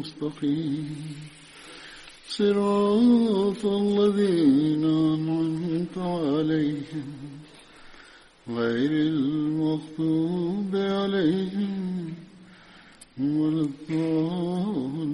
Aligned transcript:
المستقيم 0.00 1.16
صراط 2.28 3.64
الذين 3.66 4.84
أنعمت 4.84 5.98
عليهم 5.98 7.08
غير 8.48 8.90
المغضوب 8.90 10.76
عليهم 10.76 12.14
ولا 13.20 13.62
الضالين 13.70 15.06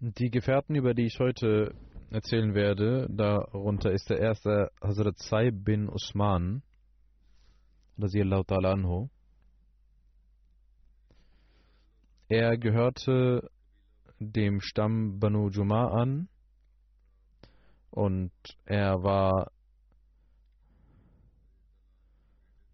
Die 0.00 0.30
Gefährten, 0.30 0.74
über 0.76 0.94
die 0.94 1.06
ich 1.06 1.18
heute 1.18 1.74
erzählen 2.13 2.53
werde, 2.53 3.07
darunter 3.09 3.91
ist 3.91 4.07
der 4.09 4.19
erste 4.19 4.71
Hazrat 4.79 5.17
Saib 5.17 5.65
bin 5.65 5.89
Usman, 5.89 6.61
radiallahu 7.97 8.43
ta'ala 8.43 8.73
anhu. 8.73 9.09
Er 12.29 12.57
gehörte 12.57 13.49
dem 14.19 14.61
Stamm 14.61 15.19
Banu 15.19 15.49
Juma 15.49 15.87
an 15.87 16.29
und 17.89 18.31
er 18.65 19.01
war 19.03 19.51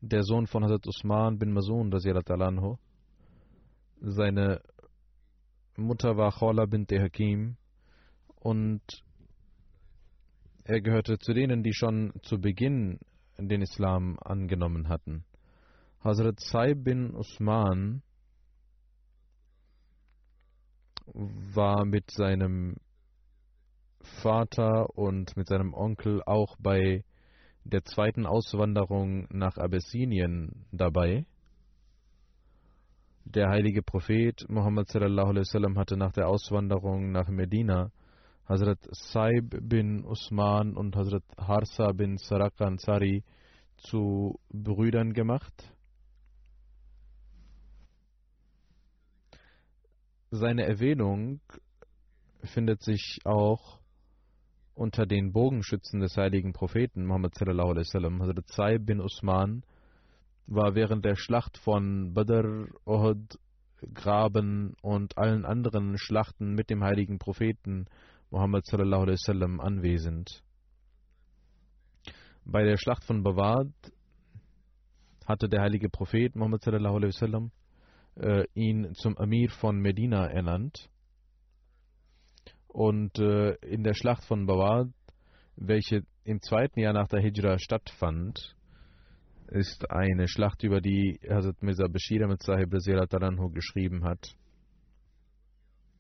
der 0.02 0.24
Sohn 0.24 0.48
von 0.48 0.66
Hazrat 0.66 0.86
Usman 0.86 1.40
bin 1.40 1.54
Masun, 1.54 1.94
radiallahu 1.94 2.44
anhu. 2.44 2.78
Seine 4.02 4.62
Mutter 5.78 6.18
war 6.18 6.34
Khawla 6.34 6.66
bint 6.66 6.92
Hakim 6.92 7.56
und 8.36 8.82
er 10.70 10.82
gehörte 10.82 11.18
zu 11.18 11.34
denen, 11.34 11.64
die 11.64 11.74
schon 11.74 12.14
zu 12.22 12.40
Beginn 12.40 13.00
den 13.40 13.62
Islam 13.62 14.20
angenommen 14.20 14.88
hatten. 14.88 15.26
Hazrat 16.04 16.40
Saib 16.40 16.84
bin 16.84 17.16
Usman 17.16 18.04
war 21.14 21.86
mit 21.86 22.12
seinem 22.12 22.78
Vater 24.22 24.96
und 24.96 25.36
mit 25.36 25.48
seinem 25.48 25.74
Onkel 25.74 26.22
auch 26.24 26.56
bei 26.60 27.04
der 27.64 27.84
zweiten 27.84 28.28
Auswanderung 28.28 29.28
nach 29.32 29.58
Abessinien 29.58 30.68
dabei. 30.72 31.26
Der 33.26 33.50
heilige 33.50 33.82
Prophet 33.82 34.48
Muhammad 34.50 34.88
sallallahu 34.88 35.30
alaihi 35.30 35.42
wasallam 35.48 35.80
hatte 35.80 35.98
nach 35.98 36.12
der 36.12 36.28
Auswanderung 36.28 37.12
nach 37.12 37.28
Medina 37.28 37.92
Hazrat 38.50 38.80
Saib 38.92 39.60
bin 39.62 40.04
Usman 40.06 40.76
und 40.76 40.96
Hazrat 40.96 41.24
Harsa 41.38 41.92
bin 41.92 42.18
Saraka 42.18 42.66
Ansari 42.66 43.24
zu 43.78 44.40
Brüdern 44.52 45.14
gemacht. 45.14 45.54
Seine 50.32 50.64
Erwähnung 50.64 51.42
findet 52.42 52.82
sich 52.82 53.20
auch 53.24 53.80
unter 54.74 55.06
den 55.06 55.32
Bogenschützen 55.32 56.00
des 56.00 56.18
heiligen 56.18 56.52
Propheten 56.52 57.06
Muhammad 57.06 57.36
sallallahu 57.36 57.70
alaihi 57.70 57.86
wasallam. 57.86 58.20
Hazrat 58.20 58.48
Saib 58.48 58.88
bin 58.88 59.00
Usman 59.00 59.62
war 60.48 60.74
während 60.74 61.06
der 61.06 61.18
Schlacht 61.18 61.60
von 61.60 62.16
Badr, 62.16 62.66
Uhud, 62.88 63.38
Graben 63.94 64.74
und 64.82 65.20
allen 65.20 65.46
anderen 65.46 66.00
Schlachten 66.00 66.56
mit 66.56 66.72
dem 66.72 66.84
heiligen 66.84 67.20
Propheten 67.20 67.86
Muhammad 68.32 68.66
sallallahu 68.66 69.04
alaihi 69.04 69.18
wasallam 69.20 69.60
anwesend. 69.60 70.44
Bei 72.46 72.64
der 72.64 72.78
Schlacht 72.78 73.04
von 73.04 73.24
Bawad 73.24 73.72
hatte 75.26 75.50
der 75.50 75.62
heilige 75.62 75.90
Prophet 75.90 76.36
Muhammad 76.36 76.64
sallallahu 76.64 76.96
alaihi 76.96 77.14
wasallam 77.14 77.52
äh, 78.16 78.46
ihn 78.54 78.94
zum 78.94 79.18
Amir 79.18 79.50
von 79.50 79.80
Medina 79.80 80.28
ernannt. 80.28 80.90
Und 82.68 83.18
äh, 83.20 83.56
in 83.66 83.84
der 83.84 83.94
Schlacht 83.94 84.24
von 84.26 84.46
Bawad, 84.46 84.90
welche 85.56 86.04
im 86.24 86.42
zweiten 86.42 86.80
Jahr 86.80 86.94
nach 86.94 87.08
der 87.08 87.22
Hijra 87.22 87.58
stattfand, 87.58 88.56
ist 89.48 89.90
eine 89.90 90.28
Schlacht, 90.28 90.64
über 90.64 90.80
die 90.80 91.20
Hazrat 91.28 91.64
Mirza 91.64 91.88
Bashir 91.88 92.28
mit 92.28 92.44
Sahib 92.44 92.72
Taranhu 93.10 93.50
geschrieben 93.50 94.04
hat, 94.04 94.36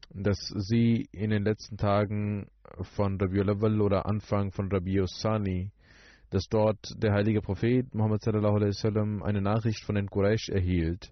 dass 0.10 0.40
sie 0.56 1.08
in 1.12 1.30
den 1.30 1.44
letzten 1.44 1.78
Tagen 1.78 2.48
von 2.96 3.20
Rabiul 3.20 3.50
Awal 3.50 3.82
oder 3.82 4.06
Anfang 4.06 4.52
von 4.52 4.72
Rabiul 4.72 5.08
Sani, 5.08 5.72
dass 6.30 6.48
dort 6.48 6.94
der 6.98 7.14
heilige 7.14 7.42
Prophet 7.42 7.94
Muhammad 7.94 8.26
wasallam 8.26 9.24
eine 9.24 9.42
Nachricht 9.42 9.84
von 9.84 9.96
den 9.96 10.10
Quraysh 10.10 10.50
erhielt, 10.50 11.12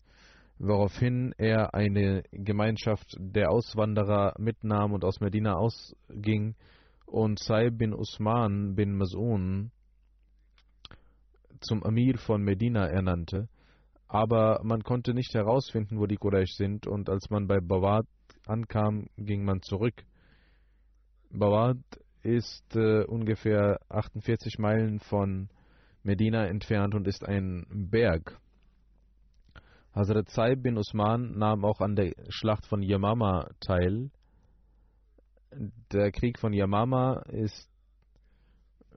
woraufhin 0.60 1.34
er 1.38 1.74
eine 1.74 2.24
Gemeinschaft 2.32 3.16
der 3.20 3.52
Auswanderer 3.52 4.36
mitnahm 4.40 4.94
und 4.94 5.04
aus 5.04 5.20
Medina 5.20 5.56
ausging 5.56 6.56
und 7.06 7.40
Saib 7.40 7.78
bin 7.78 7.94
Usman 7.94 8.76
bin 8.76 8.98
Mas'un 8.98 9.70
zum 11.62 11.84
Amir 11.84 12.18
von 12.18 12.44
Medina 12.44 12.88
ernannte, 12.88 13.48
aber 14.08 14.62
man 14.64 14.84
konnte 14.84 15.14
nicht 15.14 15.34
herausfinden, 15.34 16.00
wo 16.00 16.06
die 16.06 16.18
Quraysh 16.18 16.54
sind, 16.56 16.88
und 16.88 17.10
als 17.10 17.30
man 17.30 17.48
bei 17.48 17.60
Bawad 17.60 18.06
ankam, 18.50 19.08
ging 19.18 19.44
man 19.44 19.62
zurück. 19.62 20.04
Bawad 21.30 21.78
ist 22.24 22.76
äh, 22.76 23.04
ungefähr 23.04 23.80
48 23.90 24.60
Meilen 24.60 25.00
von 25.00 25.50
Medina 26.04 26.48
entfernt 26.48 26.96
und 26.96 27.08
ist 27.08 27.26
ein 27.26 27.66
Berg. 27.70 28.40
Hazrat 29.94 30.30
Saib 30.30 30.64
bin 30.64 30.78
Usman 30.78 31.38
nahm 31.38 31.66
auch 31.66 31.82
an 31.82 31.96
der 31.96 32.14
Schlacht 32.30 32.66
von 32.66 32.82
Yamama 32.82 33.50
teil. 33.60 34.12
Der 35.92 36.12
Krieg 36.12 36.38
von 36.40 36.54
Yamama 36.54 37.24
ist 37.30 37.70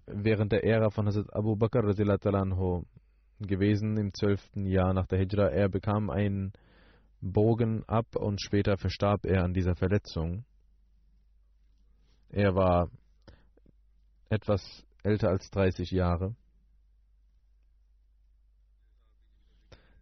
während 0.07 0.53
der 0.53 0.65
Ära 0.65 0.91
von 0.91 1.07
Hazrat 1.07 1.33
Abu 1.35 1.57
Bakr 1.57 1.83
gewesen 3.41 3.97
im 3.97 4.13
zwölften 4.13 4.67
Jahr 4.67 4.93
nach 4.93 5.07
der 5.07 5.19
Hijra. 5.19 5.49
Er 5.49 5.69
bekam 5.69 6.11
einen 6.11 6.53
Bogen 7.21 7.85
ab 7.87 8.17
und 8.17 8.41
später 8.41 8.77
verstarb 8.77 9.27
er 9.27 9.45
an 9.45 9.53
dieser 9.53 9.77
Verletzung. 9.77 10.45
Er 12.31 12.55
war 12.55 12.91
etwas 14.29 14.85
älter 15.03 15.29
als 15.29 15.51
30 15.51 15.91
Jahre. 15.91 16.35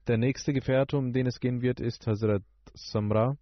Der 0.07 0.19
nächste 0.19 0.53
Gefährte, 0.53 0.97
um 0.97 1.13
den 1.13 1.27
es 1.27 1.41
gehen 1.41 1.61
wird, 1.61 1.81
ist 1.81 2.07
Hazrat 2.07 2.43
Samra 2.75 3.37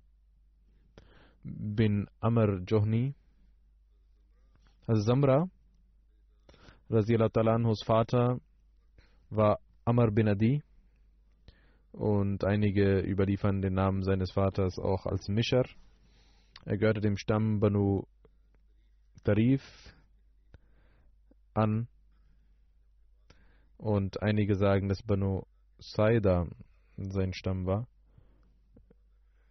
bin 1.46 2.08
Amr 2.20 2.60
Johni. 2.66 3.14
Also 4.86 5.02
Samra, 5.02 5.48
Raziallahu 6.90 7.30
Talanhos 7.30 7.82
Vater, 7.84 8.40
war 9.30 9.58
Amr 9.84 10.10
bin 10.10 10.28
Adi 10.28 10.62
und 11.96 12.44
einige 12.44 13.00
überliefern 13.00 13.62
den 13.62 13.72
Namen 13.72 14.02
seines 14.02 14.30
Vaters 14.32 14.78
auch 14.78 15.06
als 15.06 15.28
Mischer. 15.28 15.64
Er 16.66 16.76
gehörte 16.76 17.00
dem 17.00 17.16
Stamm 17.16 17.58
Banu 17.58 18.04
Tarif 19.24 19.62
an 21.54 21.88
und 23.78 24.22
einige 24.22 24.56
sagen, 24.56 24.88
dass 24.88 25.02
Banu 25.02 25.42
Saida 25.78 26.46
sein 26.98 27.32
Stamm 27.32 27.64
war, 27.64 27.88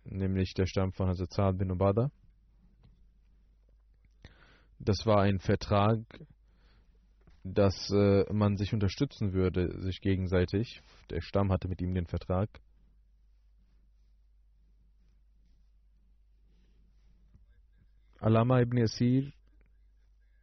nämlich 0.03 0.53
der 0.53 0.67
Stamm 0.67 0.91
von 0.93 1.07
Hazrat 1.07 1.57
bin 1.57 1.71
Ubada. 1.71 2.11
Das 4.77 5.05
war 5.05 5.21
ein 5.21 5.39
Vertrag, 5.39 5.99
dass 7.45 7.91
äh, 7.91 8.25
man 8.33 8.57
sich 8.57 8.73
unterstützen 8.73 9.33
würde, 9.33 9.79
sich 9.79 10.01
gegenseitig. 10.01 10.81
Der 11.11 11.21
Stamm 11.21 11.51
hatte 11.51 11.67
mit 11.67 11.79
ihm 11.79 11.93
den 11.93 12.07
Vertrag. 12.07 12.49
Alama 18.19 18.61
ibn 18.61 18.77
Yasir 18.77 19.31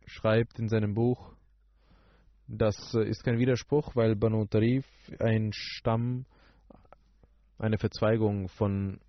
schreibt 0.06 0.60
in 0.60 0.69
seinem 0.69 0.94
Buch, 0.94 1.34
das 2.46 2.94
äh, 2.94 3.02
ist 3.08 3.25
kein 3.25 3.38
Widerspruch, 3.38 3.96
weil 3.96 4.14
Banu 4.14 4.46
Tarif 4.46 4.87
ein 5.19 5.50
Stamm, 5.52 6.25
eine 7.58 7.78
Verzweigung 7.78 8.48
von 8.48 9.00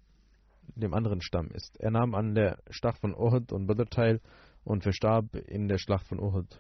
dem 0.76 0.96
anderen 0.96 1.22
Stamm 1.22 1.52
ist. 1.52 1.80
Er 1.80 1.92
nahm 1.92 2.16
an 2.16 2.34
der 2.34 2.58
Schlacht 2.72 3.02
von 3.02 3.14
Uhud 3.14 3.52
und 3.52 3.68
Badr 3.68 3.86
teil 3.86 4.22
und 4.64 4.82
verstarb 4.82 5.36
in 5.36 5.68
der 5.68 5.78
Schlacht 5.78 6.08
von 6.08 6.20
Uhud. 6.20 6.60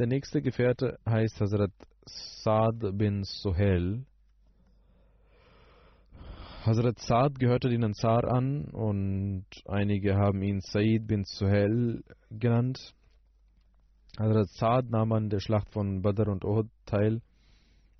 Der 0.00 0.06
nächste 0.06 0.40
Gefährte 0.40 0.98
heißt 1.06 1.42
Hazrat 1.42 1.72
Saad 2.06 2.96
bin 2.96 3.22
Suhail. 3.22 4.06
Hazrat 6.64 6.98
Saad 7.00 7.38
gehörte 7.38 7.68
den 7.68 7.84
Ansar 7.84 8.24
an 8.24 8.64
und 8.70 9.44
einige 9.66 10.14
haben 10.14 10.40
ihn 10.40 10.62
Said 10.62 11.06
bin 11.06 11.24
Suhail 11.24 12.02
genannt. 12.30 12.94
Hazrat 14.18 14.48
Saad 14.48 14.88
nahm 14.88 15.12
an 15.12 15.28
der 15.28 15.40
Schlacht 15.40 15.68
von 15.68 16.00
Badr 16.00 16.30
und 16.30 16.46
Uhud 16.46 16.70
teil. 16.86 17.20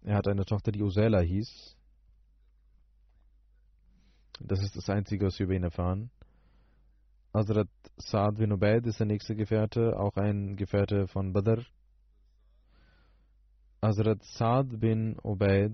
Er 0.02 0.14
hat 0.16 0.26
eine 0.26 0.46
Tochter, 0.46 0.72
die 0.72 0.82
Usela 0.82 1.20
hieß. 1.20 1.76
Das 4.40 4.62
ist 4.62 4.74
das 4.74 4.88
Einzige, 4.88 5.26
was 5.26 5.38
wir 5.38 5.44
über 5.44 5.54
ihn 5.54 5.64
erfahren. 5.64 6.10
Hazrat 7.34 7.68
Saad 7.98 8.38
bin 8.38 8.52
Ubaid 8.52 8.86
ist 8.86 9.00
der 9.00 9.06
nächste 9.06 9.36
Gefährte, 9.36 10.00
auch 10.00 10.16
ein 10.16 10.56
Gefährte 10.56 11.06
von 11.06 11.34
Badr. 11.34 11.62
Hazrat 13.82 14.22
Saad 14.22 14.78
bin 14.78 15.16
Ubaid 15.22 15.72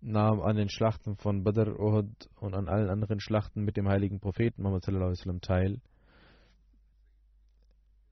nahm 0.00 0.40
an 0.40 0.54
den 0.54 0.68
Schlachten 0.68 1.16
von 1.16 1.42
Badr, 1.42 1.80
Uhud 1.80 2.30
und 2.36 2.54
an 2.54 2.68
allen 2.68 2.90
anderen 2.90 3.18
Schlachten 3.18 3.64
mit 3.64 3.76
dem 3.76 3.88
heiligen 3.88 4.20
Propheten 4.20 4.62
Muhammad 4.62 4.84
teil. 5.42 5.80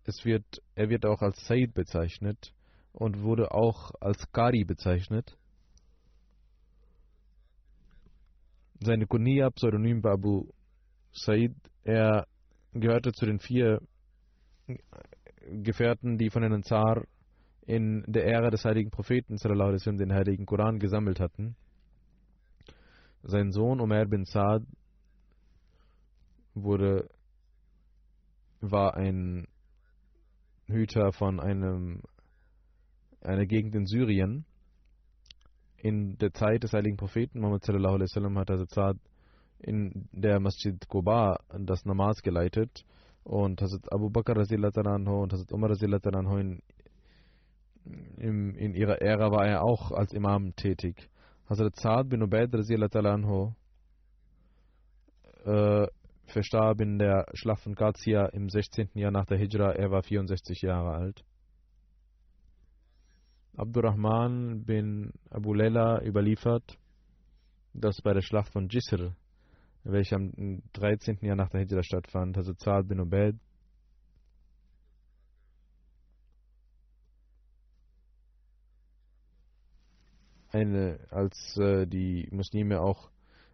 Es 0.03 0.25
wird, 0.25 0.45
er 0.75 0.89
wird 0.89 1.07
auch 1.07 1.23
als 1.23 1.47
Said 1.47 1.73
bezeichnet 1.73 2.53
und 2.93 3.23
wurde 3.23 3.53
auch 3.53 3.93
als 4.01 4.31
Qari 4.33 4.65
bezeichnet. 4.65 5.39
Seine 8.81 9.07
Kunia, 9.07 9.51
Pseudonym 9.51 10.03
Babu 10.03 10.49
Said, 11.13 11.55
er 11.85 12.27
gehörte 12.73 13.13
zu 13.13 13.25
den 13.25 13.39
vier 13.39 13.81
Gefährten, 15.47 16.19
die 16.19 16.31
von 16.31 16.43
den 16.43 16.55
Ansar 16.55 17.05
in 17.67 18.05
der 18.07 18.27
Ära 18.27 18.51
des 18.51 18.65
heiligen 18.65 18.91
Propheten 18.91 19.39
sallam, 19.39 19.97
den 19.97 20.13
heiligen 20.13 20.47
Koran 20.47 20.79
gesammelt 20.79 21.21
hatten. 21.21 21.57
Sein 23.23 23.53
Sohn 23.53 23.81
Umar 23.81 24.05
bin 24.07 24.25
Saad 24.25 24.65
wurde, 26.55 27.09
war 28.61 28.97
ein 28.97 29.47
Hüter 30.67 31.13
von 31.13 31.41
einem, 31.41 32.03
einer 33.23 33.47
Gegend 33.47 33.75
in 33.75 33.87
Syrien. 33.87 34.45
In 35.79 36.17
der 36.19 36.33
Zeit 36.33 36.63
des 36.63 36.73
heiligen 36.73 36.97
Propheten 36.97 37.41
Muhammad 37.41 37.65
sallam, 37.65 38.39
hat 38.39 38.51
Hazrat 38.51 38.71
Saad 38.71 38.97
in 39.59 40.09
der 40.13 40.41
Masjid 40.41 40.79
Quba 40.89 41.39
das 41.59 41.85
Namaz 41.87 42.23
geleitet 42.23 42.85
und 43.23 43.61
Hazrat 43.63 43.91
Abu 43.91 44.11
Bakr 44.11 44.37
und 44.37 45.33
Hazrat 45.33 45.53
Umar 45.53 45.71
in 46.39 46.63
im, 48.17 48.55
in 48.57 48.75
ihrer 48.75 49.01
Ära 49.01 49.31
war 49.31 49.47
er 49.47 49.63
auch 49.63 49.93
als 49.93 50.13
Imam 50.13 50.55
tätig. 50.57 51.11
Hazrat 51.49 51.77
Saad 51.77 52.09
bin 52.09 52.23
Ubaid 52.23 52.55
äh, 55.45 55.87
verstarb 56.27 56.81
in 56.81 56.99
der 56.99 57.27
Schlacht 57.35 57.63
von 57.63 57.75
Qadsiya 57.75 58.27
im 58.27 58.49
16. 58.49 58.91
Jahr 58.95 59.11
nach 59.11 59.27
der 59.27 59.39
Hijra. 59.39 59.73
Er 59.73 59.91
war 59.91 60.03
64 60.03 60.63
Jahre 60.63 60.95
alt. 60.95 61.25
Abdurrahman 63.57 64.65
bin 64.65 65.13
Abu 65.31 65.53
Layla 65.55 66.03
überliefert, 66.03 66.79
dass 67.73 68.01
bei 68.01 68.13
der 68.13 68.23
Schlacht 68.23 68.53
von 68.53 68.69
Jisr, 68.69 69.15
welche 69.85 70.17
am 70.17 70.63
13. 70.73 71.19
Jahr 71.21 71.37
nach 71.37 71.51
der 71.51 71.61
Hijra 71.61 71.83
stattfand, 71.83 72.37
Hazrat 72.37 72.61
Saad 72.61 72.89
bin 72.89 73.01
Ubaid 73.01 73.37
eine, 80.55 81.01
als 81.11 81.57
äh, 81.59 81.87
die 81.87 82.29
Muslime 82.31 82.81
auch 82.81 83.11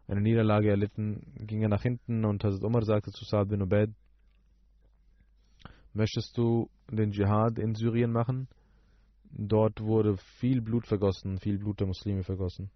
eine 0.06 0.20
Niederlage 0.20 0.68
erlitten, 0.68 1.22
ging 1.46 1.62
er 1.62 1.68
nach 1.68 1.82
hinten 1.82 2.24
und 2.24 2.44
Hazrat 2.44 2.62
Umar 2.62 2.84
sagte 2.84 3.10
zu 3.10 3.24
Saad 3.24 3.48
bin 3.48 3.62
Ubaid, 3.62 3.90
möchtest 5.94 6.36
du 6.36 6.68
den 6.90 7.12
Dschihad 7.12 7.58
in 7.58 7.74
Syrien 7.74 8.12
machen? 8.12 8.48
Dort 9.32 9.80
wurde 9.80 10.16
viel 10.38 10.60
Blut 10.60 10.86
vergossen, 10.86 11.38
viel 11.38 11.58
Blut 11.58 11.80
der 11.80 11.86
Muslime 11.86 12.22
vergossen 12.22 12.70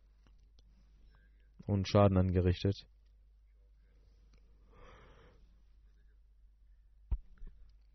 und 1.66 1.88
Schaden 1.88 2.16
angerichtet. 2.16 2.87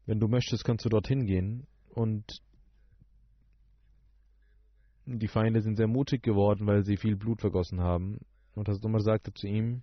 Wenn 0.06 0.20
du 0.20 0.28
möchtest, 0.28 0.64
kannst 0.64 0.86
du 0.86 0.90
dorthin 0.90 1.26
gehen 1.26 1.66
und 1.90 2.42
die 5.18 5.28
Feinde 5.28 5.62
sind 5.62 5.76
sehr 5.76 5.88
mutig 5.88 6.22
geworden, 6.22 6.68
weil 6.68 6.84
sie 6.84 6.98
viel 6.98 7.16
Blut 7.16 7.42
vergossen 7.42 7.82
haben. 7.82 8.20
Und 8.54 8.68
Hazrat 8.68 8.86
Umar 8.86 9.02
sagte 9.02 9.34
zu 9.34 9.48
ihm, 9.48 9.82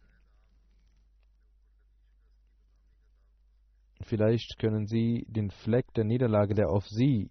vielleicht 4.02 4.58
können 4.58 4.86
sie 4.86 5.26
den 5.28 5.50
Fleck 5.50 5.92
der 5.94 6.04
Niederlage, 6.04 6.54
der 6.54 6.68
auf 6.70 6.86
sie 6.86 7.30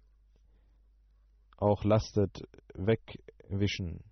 auch 1.56 1.84
lastet, 1.84 2.42
wegwischen. 2.74 4.04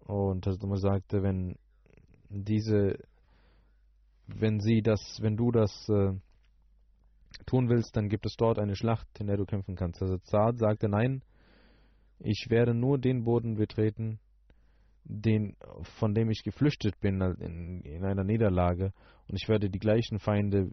Und 0.00 0.46
Hazrat 0.46 0.64
Umar 0.64 0.78
sagte, 0.78 1.22
wenn 1.22 1.56
diese, 2.28 2.98
wenn 4.26 4.58
sie 4.58 4.82
das, 4.82 5.18
wenn 5.20 5.36
du 5.36 5.52
das 5.52 5.88
äh, 5.88 6.12
tun 7.46 7.68
willst, 7.68 7.96
dann 7.96 8.08
gibt 8.08 8.26
es 8.26 8.34
dort 8.36 8.58
eine 8.58 8.74
Schlacht, 8.74 9.06
in 9.20 9.28
der 9.28 9.36
du 9.36 9.44
kämpfen 9.44 9.76
kannst. 9.76 10.02
Also 10.02 10.18
Saad 10.24 10.58
sagte, 10.58 10.88
nein, 10.88 11.22
ich 12.20 12.46
werde 12.48 12.74
nur 12.74 12.98
den 12.98 13.24
Boden 13.24 13.56
betreten, 13.56 14.18
den, 15.04 15.56
von 15.98 16.14
dem 16.14 16.30
ich 16.30 16.42
geflüchtet 16.42 17.00
bin 17.00 17.20
in, 17.20 17.80
in 17.82 18.04
einer 18.04 18.24
Niederlage. 18.24 18.92
Und 19.28 19.40
ich 19.40 19.48
werde 19.48 19.70
die 19.70 19.78
gleichen 19.78 20.18
Feinde 20.18 20.70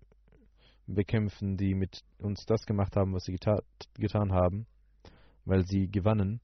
bekämpfen, 0.88 1.58
die 1.58 1.74
mit 1.74 2.02
uns 2.20 2.46
das 2.46 2.66
gemacht 2.66 2.96
haben, 2.96 3.14
was 3.14 3.24
sie 3.24 3.34
geta 3.34 3.62
getan 3.98 4.32
haben, 4.32 4.68
weil 5.46 5.66
sie 5.66 5.88
gewannen. 5.90 6.42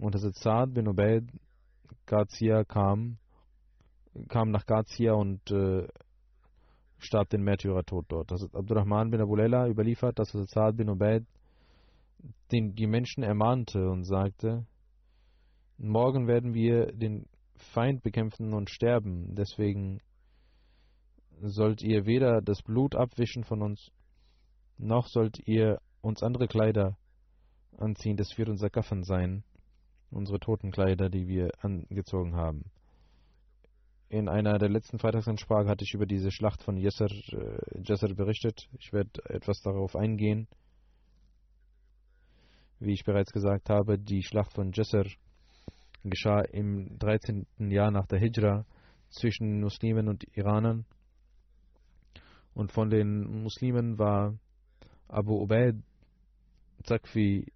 Und 0.00 0.14
als 0.14 0.40
Saad 0.40 0.74
bin 0.74 0.88
Ubaid 0.88 1.24
Gazia 2.06 2.64
kam, 2.64 3.18
kam 4.28 4.50
nach 4.50 4.66
Gazia 4.66 5.12
und 5.12 5.50
äh, 5.50 5.86
starb 6.98 7.28
den 7.30 7.42
Märtyrertod 7.42 8.06
dort. 8.08 8.30
Das 8.30 8.42
ist 8.42 8.54
Abdurrahman 8.54 9.10
bin 9.10 9.20
Abu 9.20 9.36
Layla 9.36 9.68
überliefert, 9.68 10.18
dass 10.18 10.32
Saad 10.32 10.76
bin 10.76 10.88
Ubaid 10.88 11.24
den 12.50 12.74
die 12.74 12.86
Menschen 12.86 13.22
ermahnte 13.22 13.88
und 13.88 14.04
sagte, 14.04 14.66
morgen 15.78 16.26
werden 16.26 16.54
wir 16.54 16.92
den 16.92 17.26
Feind 17.56 18.02
bekämpfen 18.02 18.54
und 18.54 18.70
sterben, 18.70 19.34
deswegen 19.34 20.00
sollt 21.40 21.82
ihr 21.82 22.06
weder 22.06 22.40
das 22.40 22.62
Blut 22.62 22.94
abwischen 22.94 23.44
von 23.44 23.62
uns, 23.62 23.90
noch 24.78 25.06
sollt 25.06 25.38
ihr 25.46 25.80
uns 26.00 26.22
andere 26.22 26.48
Kleider 26.48 26.96
anziehen, 27.78 28.16
das 28.16 28.36
wird 28.36 28.48
unser 28.48 28.70
Gaffern 28.70 29.02
sein. 29.02 29.44
unsere 30.12 30.38
Totenkleider, 30.38 31.08
die 31.08 31.26
wir 31.26 31.50
angezogen 31.60 32.36
haben. 32.36 32.70
In 34.08 34.28
einer 34.28 34.58
der 34.58 34.68
letzten 34.68 34.98
Freitagsansprachen 34.98 35.68
hatte 35.68 35.84
ich 35.84 35.94
über 35.94 36.04
diese 36.04 36.30
Schlacht 36.30 36.62
von 36.62 36.76
Yasser, 36.76 37.06
äh, 37.06 37.82
Yasser 37.82 38.14
berichtet. 38.14 38.68
Ich 38.78 38.92
werde 38.92 39.24
etwas 39.24 39.62
darauf 39.62 39.96
eingehen. 39.96 40.48
Wie 42.84 42.94
ich 42.94 43.04
bereits 43.04 43.30
gesagt 43.30 43.70
habe, 43.70 43.96
die 43.96 44.24
Schlacht 44.24 44.54
von 44.54 44.72
Yasser 44.72 45.04
geschah 46.02 46.40
im 46.40 46.98
13. 46.98 47.46
Jahr 47.70 47.92
nach 47.92 48.06
der 48.06 48.18
Hijra 48.18 48.66
zwischen 49.08 49.60
Muslimen 49.60 50.08
und 50.08 50.24
Iranern. 50.36 50.84
Und 52.54 52.72
von 52.72 52.90
den 52.90 53.44
Muslimen 53.44 54.00
war 54.00 54.36
Abu 55.06 55.40
Ubaid 55.40 55.76
Zakfi 56.82 57.46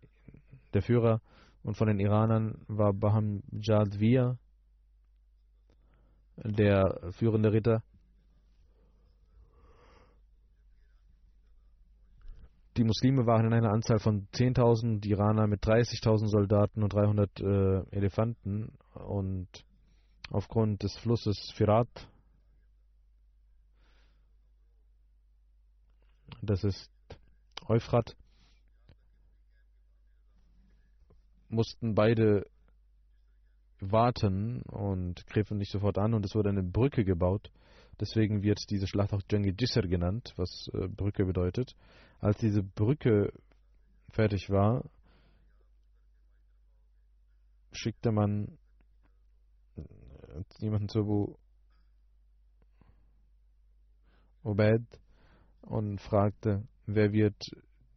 der 0.73 0.83
Führer 0.83 1.21
und 1.65 1.77
von 1.77 1.89
den 1.89 1.99
Iranern 1.99 2.65
war 2.69 2.93
Baham 2.93 3.43
Jadvir 3.51 4.39
der 6.37 7.11
führende 7.11 7.53
Ritter. 7.53 7.83
Die 12.77 12.85
Muslime 12.85 13.25
waren 13.25 13.47
in 13.47 13.55
einer 13.55 13.73
Anzahl 13.73 13.99
von 13.99 14.29
10.000, 14.35 15.01
die 15.01 15.11
Iraner 15.11 15.47
mit 15.47 15.65
30.000 15.65 16.29
Soldaten 16.29 16.83
und 16.83 16.93
300 16.93 17.41
äh, 17.41 17.79
Elefanten 17.91 18.73
und 18.93 19.49
aufgrund 20.31 20.83
des 20.83 20.95
Flusses 20.99 21.51
Firat, 21.55 21.89
das 26.43 26.65
ist 26.65 26.91
Euphrat, 27.67 28.15
mussten 31.49 31.95
beide 31.95 32.47
warten 33.81 34.61
und 34.63 35.27
griffen 35.27 35.57
nicht 35.57 35.71
sofort 35.71 35.97
an 35.97 36.13
und 36.13 36.27
es 36.27 36.35
wurde 36.35 36.51
eine 36.51 36.63
Brücke 36.63 37.05
gebaut. 37.05 37.51
Deswegen 37.99 38.43
wird 38.43 38.69
diese 38.69 38.87
Schlacht 38.87 39.15
auch 39.15 39.23
Jangi 39.31 39.55
Jisr 39.59 39.89
genannt, 39.89 40.35
was 40.37 40.69
äh, 40.75 40.89
Brücke 40.89 41.25
bedeutet. 41.25 41.75
Als 42.21 42.39
diese 42.39 42.63
Brücke 42.63 43.33
fertig 44.11 44.51
war, 44.51 44.85
schickte 47.73 48.11
man 48.11 48.59
äh, 49.77 49.83
jemanden 50.59 50.89
zu 50.89 51.01
Abu 51.01 51.37
Obed 54.43 54.87
und 55.63 56.01
fragte, 56.01 56.67
wer 56.87 57.13
wird 57.13 57.37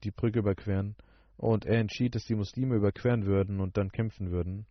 die 0.04 0.12
Brücke 0.12 0.40
überqueren. 0.40 0.96
Und 1.38 1.66
er 1.66 1.80
entschied, 1.80 2.16
dass 2.16 2.26
die 2.26 2.36
Muslime 2.36 2.76
überqueren 2.76 3.26
würden 3.26 3.62
und 3.62 3.78
dann 3.78 3.92
kämpfen 3.92 4.32
würden. 4.32 4.66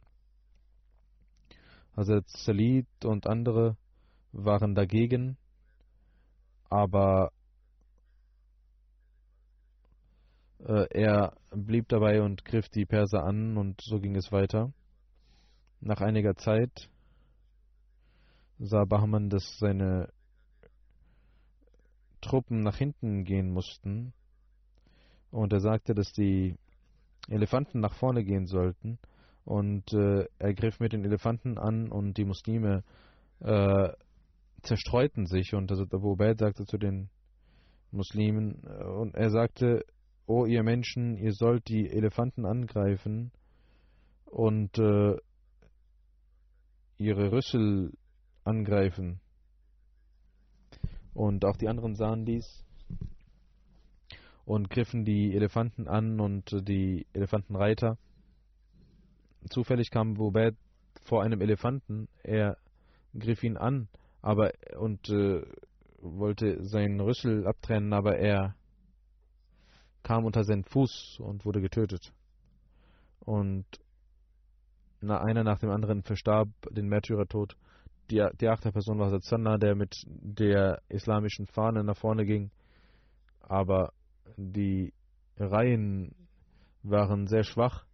Hazrat 1.97 2.29
Salid 2.29 2.87
und 3.05 3.27
andere 3.27 3.77
waren 4.33 4.75
dagegen, 4.75 5.37
aber 6.69 7.33
äh, 7.33 7.35
er 10.59 11.35
blieb 11.53 11.89
dabei 11.89 12.23
und 12.23 12.45
griff 12.45 12.69
die 12.69 12.85
Perser 12.85 13.25
an 13.25 13.57
und 13.57 13.81
so 13.81 14.01
ging 14.01 14.17
es 14.17 14.33
weiter. 14.33 14.73
Nach 15.81 16.01
einiger 16.01 16.35
Zeit 16.35 16.91
sah 18.59 18.85
Bahman, 18.85 19.31
dass 19.31 19.59
seine 19.59 20.09
Truppen 22.21 22.63
nach 22.63 22.77
hinten 22.77 23.25
gehen 23.25 23.51
mussten. 23.51 24.13
Und 25.31 25.53
er 25.53 25.61
sagte, 25.61 25.95
dass 25.95 26.13
die 26.13 26.57
Elefanten 27.29 27.81
nach 27.81 27.95
vorne 27.95 28.25
gehen 28.25 28.47
sollten. 28.47 28.99
Und 29.45 29.93
äh, 29.93 30.27
er 30.39 30.55
griff 30.55 30.81
mit 30.81 30.93
den 30.93 31.05
Elefanten 31.05 31.59
an 31.59 31.91
und 31.91 32.17
die 32.19 32.25
Muslime 32.25 32.83
äh, 33.41 33.91
zerstreuten 34.63 35.27
sich. 35.27 35.55
Und 35.55 35.71
also 35.71 35.85
Abu 35.85 36.13
Ubaid 36.13 36.39
sagte 36.39 36.65
zu 36.65 36.77
den 36.77 37.09
Muslimen 37.91 38.63
äh, 38.65 38.85
und 38.85 39.15
er 39.15 39.31
sagte, 39.31 39.85
O 40.29 40.45
ihr 40.45 40.63
Menschen, 40.63 41.17
ihr 41.17 41.33
sollt 41.33 41.69
die 41.69 41.89
Elefanten 41.89 42.45
angreifen 42.45 43.33
und 44.27 44.79
äh, 44.79 45.17
ihre 46.99 47.33
Rüssel 47.33 47.95
angreifen. 48.45 49.21
Und 51.15 51.47
auch 51.47 51.57
die 51.57 51.67
anderen 51.67 51.95
sahen 51.95 52.27
dies 52.27 52.63
und 54.45 54.69
griffen 54.69 55.07
die 55.07 55.35
Elefanten 55.35 55.89
an 55.89 56.21
und 56.21 56.69
die 56.69 57.07
Elefantenreiter 57.15 57.97
zufällig 59.49 59.91
kam 59.91 60.13
Bobet 60.13 60.57
vor 61.05 61.23
einem 61.23 61.41
Elefanten. 61.41 62.07
Er 62.23 62.59
griff 63.19 63.43
ihn 63.43 63.57
an, 63.57 63.89
aber 64.21 64.53
und 64.79 65.09
äh, 65.09 65.43
wollte 66.03 66.63
seinen 66.65 67.01
Rüssel 67.01 67.47
abtrennen, 67.47 67.95
aber 67.95 68.19
er 68.19 68.58
kam 70.09 70.25
unter 70.25 70.43
seinen 70.43 70.65
Fuß 70.65 71.21
und 71.21 71.45
wurde 71.45 71.61
getötet. 71.61 72.15
Und 73.21 73.67
einer 75.03 75.45
nach 75.45 75.59
dem 75.59 75.69
anderen 75.69 76.03
verstarb 76.03 76.49
den 76.71 76.89
Märtyrertod. 76.89 77.59
Die, 78.11 78.27
die 78.41 78.49
achte 78.49 78.73
Person 78.73 78.99
war 78.99 79.11
Satzanna, 79.11 79.59
der 79.59 79.75
mit 79.75 79.95
der 80.07 80.81
islamischen 80.89 81.47
Fahne 81.47 81.85
nach 81.85 81.99
vorne 81.99 82.25
ging. 82.25 82.51
Aber 83.43 83.93
die 84.39 84.95
Reihen 85.37 86.15
waren 86.83 87.27
sehr 87.27 87.45
schwach 87.45 87.85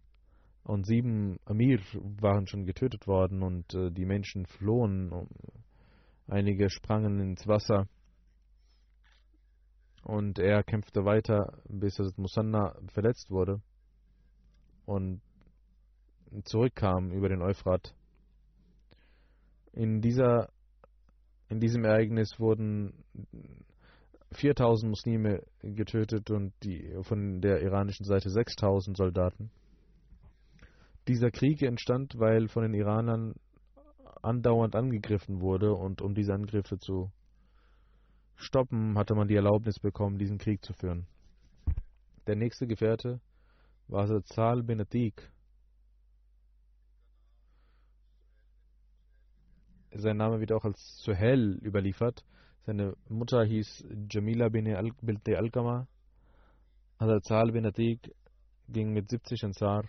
und 0.63 0.85
sieben 0.85 1.37
Amir 1.43 1.81
waren 2.21 2.47
schon 2.47 2.65
getötet 2.65 3.07
worden 3.07 3.43
und 3.43 3.73
äh, 3.73 3.91
die 3.91 4.05
Menschen 4.05 4.45
flohen. 4.45 5.11
Einige 6.27 6.69
sprangen 6.69 7.19
ins 7.19 7.45
Wasser. 7.45 7.89
Und 10.05 10.37
er 10.37 10.63
kämpfte 10.63 11.03
weiter, 11.03 11.57
bis 11.67 11.97
Hazrat 11.97 12.19
Musanna 12.19 12.75
verletzt 12.93 13.31
wurde 13.31 13.59
und 14.85 15.19
zurückkam 16.43 17.09
über 17.09 17.27
den 17.27 17.41
Euphrat. 17.41 17.95
In, 19.73 20.01
dieser, 20.01 20.51
in 21.49 21.59
diesem 21.59 21.85
Ereignis 21.85 22.39
wurden 22.39 23.03
4000 24.33 24.91
Muslime 24.91 25.41
getötet 25.63 26.29
und 26.29 26.53
die, 26.61 26.87
von 27.01 27.41
der 27.41 27.63
iranischen 27.63 28.05
Seite 28.05 28.29
6000 28.29 28.95
Soldaten. 28.95 29.49
Dieser 31.07 31.31
Krieg 31.31 31.63
entstand, 31.63 32.13
weil 32.19 32.47
von 32.47 32.61
den 32.61 32.75
Iranern 32.75 33.33
andauernd 34.21 34.75
angegriffen 34.75 35.41
wurde 35.41 35.73
und 35.73 36.03
um 36.03 36.13
diese 36.13 36.35
Angriffe 36.35 36.77
zu 36.77 37.11
stoppen, 38.35 38.97
hatte 38.97 39.15
man 39.15 39.27
die 39.27 39.35
Erlaubnis 39.35 39.79
bekommen, 39.79 40.17
diesen 40.17 40.37
Krieg 40.37 40.63
zu 40.63 40.73
führen. 40.73 41.07
Der 42.27 42.35
nächste 42.35 42.67
Gefährte 42.67 43.19
war 43.87 44.07
Zal 44.23 44.63
bin 44.63 44.81
Atik. 44.81 45.31
Sein 49.91 50.17
Name 50.17 50.39
wird 50.39 50.51
auch 50.51 50.65
als 50.65 50.97
Suhel 51.03 51.57
überliefert. 51.63 52.25
Seine 52.65 52.95
Mutter 53.07 53.43
hieß 53.45 53.85
Jamila 54.09 54.49
bin 54.49 54.67
Al-Qama. 54.67 55.87
Hazrat 56.99 57.23
Zal 57.23 57.51
bin 57.51 57.65
Atik 57.65 58.11
ging 58.67 58.91
mit 58.91 59.09
70 59.09 59.43
Ansar 59.43 59.85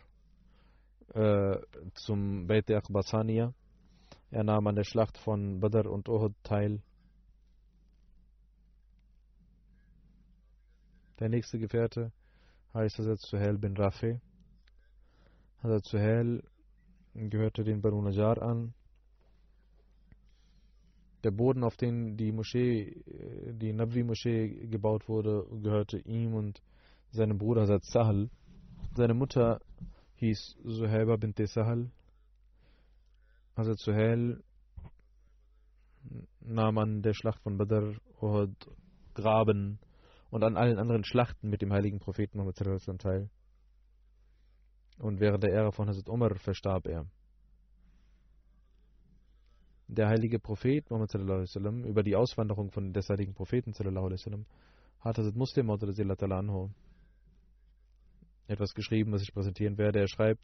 äh, 1.14 1.56
zum 1.94 2.46
Beit 2.46 2.70
Akbasania. 2.70 3.54
Er 4.30 4.44
nahm 4.44 4.66
an 4.66 4.76
der 4.76 4.84
Schlacht 4.84 5.16
von 5.18 5.60
Badr 5.60 5.90
und 5.90 6.08
Uhud 6.08 6.34
teil. 6.42 6.82
Der 11.18 11.30
nächste 11.30 11.58
Gefährte 11.58 12.12
heißt 12.75 12.99
Hazrat 12.99 13.20
Suhail 13.20 13.56
bin 13.56 13.75
Rafi. 13.75 14.20
Hazrat 15.62 15.87
Suhail 15.87 16.42
gehörte 17.14 17.64
den 17.64 17.80
Banu 17.80 18.02
Najjar 18.02 18.42
an. 18.42 18.75
Der 21.25 21.30
Boden, 21.30 21.64
auf 21.64 21.78
dem 21.78 22.18
die 22.18 22.32
Moschee, 22.32 23.02
die 23.50 23.73
Nabwi-Moschee 23.73 24.66
gebaut 24.68 25.08
wurde, 25.08 25.46
gehörte 25.62 25.99
ihm 26.00 26.35
und 26.35 26.62
seinem 27.12 27.38
Bruder 27.38 27.62
Hazrat 27.62 27.85
Sahal. 27.87 28.28
Seine 28.94 29.14
Mutter 29.14 29.61
hieß 30.16 30.56
Suhaiba 30.64 31.16
bint 31.16 31.38
Sahal. 31.49 31.90
Hazrat 33.56 33.78
Suhail 33.78 34.44
nahm 36.40 36.76
an 36.76 37.00
der 37.00 37.14
Schlacht 37.14 37.40
von 37.40 37.56
Badr, 37.56 37.94
Uhud, 38.20 38.54
Graben 39.14 39.78
und 40.30 40.42
an 40.42 40.56
allen 40.56 40.78
anderen 40.78 41.04
Schlachten 41.04 41.49
mit 41.49 41.62
dem 41.62 41.73
heiligen 41.73 41.99
Propheten 41.99 42.38
Muhammad 42.38 43.00
teil. 43.00 43.30
Und 44.99 45.21
während 45.21 45.42
der 45.42 45.52
Ära 45.52 45.71
von 45.71 45.88
Hazrat 45.88 46.09
Umar 46.09 46.35
verstarb 46.37 46.87
er. 46.87 47.06
Der 49.88 50.09
heilige 50.09 50.40
Prophet 50.40 50.90
Muhammad 50.90 51.14
über 51.85 52.02
die 52.02 52.16
Auswanderung 52.16 52.71
von 52.71 52.92
des 52.92 53.09
heiligen 53.09 53.35
Propheten 53.35 53.73
hat 55.00 55.18
Hazrat 55.18 55.37
Muslim 55.37 55.71
etwas 58.49 58.75
geschrieben, 58.75 59.12
was 59.12 59.23
ich 59.23 59.33
präsentieren 59.33 59.78
werde. 59.78 60.00
Er 60.00 60.09
schreibt, 60.09 60.40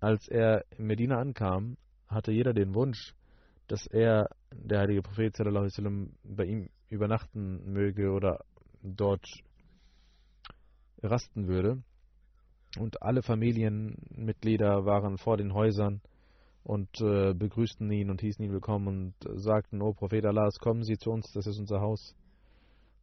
Als 0.00 0.28
er 0.28 0.64
in 0.76 0.86
Medina 0.86 1.18
ankam, 1.18 1.76
hatte 2.08 2.32
jeder 2.32 2.52
den 2.52 2.74
Wunsch, 2.74 3.14
dass 3.68 3.86
er, 3.86 4.28
der 4.52 4.80
heilige 4.80 5.02
Prophet 5.02 5.36
bei 6.24 6.44
ihm 6.44 6.68
übernachten 6.88 7.72
möge 7.72 8.10
oder 8.10 8.44
dort 8.84 9.26
rasten 11.02 11.48
würde. 11.48 11.82
Und 12.78 13.02
alle 13.02 13.22
Familienmitglieder 13.22 14.84
waren 14.84 15.18
vor 15.18 15.36
den 15.36 15.54
Häusern 15.54 16.00
und 16.64 16.88
äh, 17.00 17.34
begrüßten 17.34 17.90
ihn 17.90 18.10
und 18.10 18.20
hießen 18.20 18.44
ihn 18.44 18.52
willkommen 18.52 18.88
und 18.88 19.40
sagten, 19.40 19.80
O 19.80 19.92
Prophet 19.92 20.24
Allah, 20.24 20.48
kommen 20.60 20.82
Sie 20.82 20.98
zu 20.98 21.10
uns, 21.10 21.32
das 21.32 21.46
ist 21.46 21.58
unser 21.58 21.80
Haus. 21.80 22.14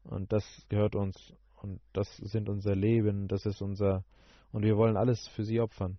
Und 0.03 0.31
das 0.33 0.43
gehört 0.69 0.95
uns 0.95 1.33
und 1.61 1.79
das 1.93 2.07
sind 2.17 2.49
unser 2.49 2.75
Leben, 2.75 3.27
das 3.27 3.45
ist 3.45 3.61
unser 3.61 4.03
und 4.51 4.63
wir 4.63 4.75
wollen 4.75 4.97
alles 4.97 5.27
für 5.29 5.45
Sie 5.45 5.61
opfern. 5.61 5.97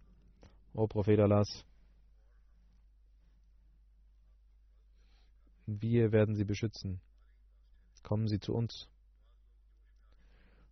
O 0.75 0.87
Prophet 0.87 1.21
Allah, 1.21 1.45
wir 5.67 6.13
werden 6.13 6.35
Sie 6.35 6.45
beschützen. 6.45 7.01
Kommen 8.03 8.27
Sie 8.29 8.41
zu 8.41 8.55
uns. 8.55 8.89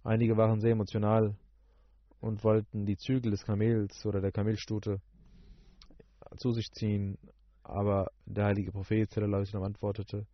Einige 0.02 0.36
waren 0.36 0.60
sehr 0.60 0.72
emotional 0.72 1.34
und 2.20 2.42
wollten 2.44 2.86
die 2.86 2.96
Zügel 2.96 3.30
des 3.30 3.44
Kamels 3.44 4.04
oder 4.06 4.20
der 4.20 4.32
Kamelstute 4.32 5.00
zu 6.36 6.52
sich 6.52 6.70
ziehen, 6.72 7.18
aber 7.62 8.10
der 8.26 8.46
heilige 8.46 8.72
Prophet 8.72 9.16
antwortete, 9.18 10.26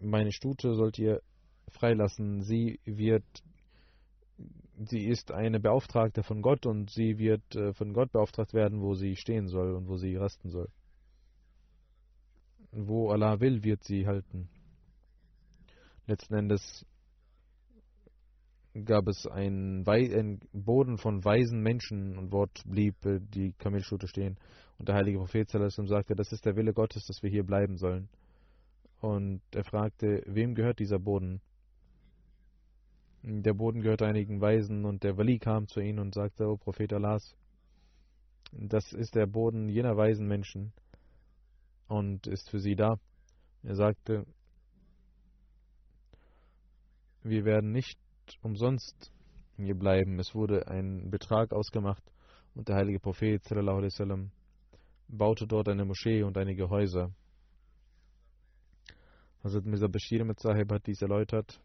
meine 0.00 0.32
Stute 0.32 0.74
sollt 0.74 0.98
ihr 0.98 1.22
freilassen, 1.70 2.42
sie 2.42 2.80
wird 2.84 3.24
sie 4.86 5.06
ist 5.06 5.32
eine 5.32 5.58
Beauftragte 5.58 6.22
von 6.22 6.42
Gott 6.42 6.66
und 6.66 6.90
sie 6.90 7.18
wird 7.18 7.56
äh, 7.56 7.72
von 7.74 7.92
Gott 7.92 8.12
beauftragt 8.12 8.54
werden, 8.54 8.80
wo 8.80 8.94
sie 8.94 9.16
stehen 9.16 9.48
soll 9.48 9.74
und 9.74 9.88
wo 9.88 9.96
sie 9.96 10.16
rasten 10.16 10.50
soll. 10.50 10.68
Wo 12.70 13.10
Allah 13.10 13.40
will, 13.40 13.64
wird 13.64 13.82
sie 13.82 14.06
halten. 14.06 14.48
Letzten 16.06 16.34
Endes 16.34 16.86
gab 18.84 19.08
es 19.08 19.26
einen, 19.26 19.86
einen 19.86 20.40
Boden 20.52 20.98
von 20.98 21.24
weisen 21.24 21.60
Menschen 21.62 22.18
und 22.18 22.30
dort 22.30 22.62
blieb 22.66 22.94
äh, 23.04 23.20
die 23.20 23.52
Kamelschute 23.52 24.08
stehen. 24.08 24.38
Und 24.78 24.88
der 24.88 24.96
heilige 24.96 25.18
Prophet 25.18 25.50
sagte, 25.50 26.14
das 26.14 26.32
ist 26.32 26.44
der 26.44 26.56
Wille 26.56 26.72
Gottes, 26.72 27.04
dass 27.06 27.22
wir 27.22 27.30
hier 27.30 27.44
bleiben 27.44 27.76
sollen. 27.76 28.08
Und 29.00 29.42
er 29.52 29.64
fragte, 29.64 30.22
wem 30.26 30.54
gehört 30.54 30.78
dieser 30.78 30.98
Boden? 30.98 31.40
Der 33.22 33.54
Boden 33.54 33.80
gehört 33.80 34.02
einigen 34.02 34.40
Weisen 34.40 34.84
und 34.84 35.02
der 35.02 35.16
Wali 35.16 35.38
kam 35.38 35.66
zu 35.66 35.80
ihnen 35.80 35.98
und 35.98 36.14
sagte, 36.14 36.46
O 36.48 36.56
Prophet 36.56 36.92
Allahs, 36.92 37.34
das 38.52 38.92
ist 38.92 39.14
der 39.14 39.26
Boden 39.26 39.68
jener 39.68 39.96
weisen 39.96 40.26
Menschen 40.26 40.72
und 41.88 42.26
ist 42.26 42.48
für 42.50 42.60
sie 42.60 42.76
da. 42.76 42.98
Er 43.62 43.74
sagte, 43.74 44.24
wir 47.22 47.44
werden 47.44 47.72
nicht 47.72 47.98
umsonst 48.42 49.12
hier 49.56 49.74
bleiben. 49.74 50.18
Es 50.18 50.34
wurde 50.34 50.68
ein 50.68 51.10
Betrag 51.10 51.52
ausgemacht 51.52 52.02
und 52.54 52.68
der 52.68 52.76
heilige 52.76 53.00
Prophet 53.00 53.42
sallam, 53.44 54.30
baute 55.08 55.46
dort 55.46 55.68
eine 55.68 55.84
Moschee 55.84 56.22
und 56.22 56.36
einige 56.36 56.68
Häuser. 56.68 57.12
Hazrat 59.42 59.64
Mirza 59.64 59.86
Bashir 59.86 60.24
mit 60.24 60.40
Sahib 60.40 60.72
hat 60.72 60.86
dies 60.86 61.00
erläutert 61.00 61.60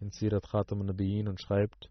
in 0.00 0.10
Sirat 0.10 0.48
Khatam 0.48 0.84
Nabiyin 0.84 1.28
und 1.28 1.40
schreibt, 1.40 1.90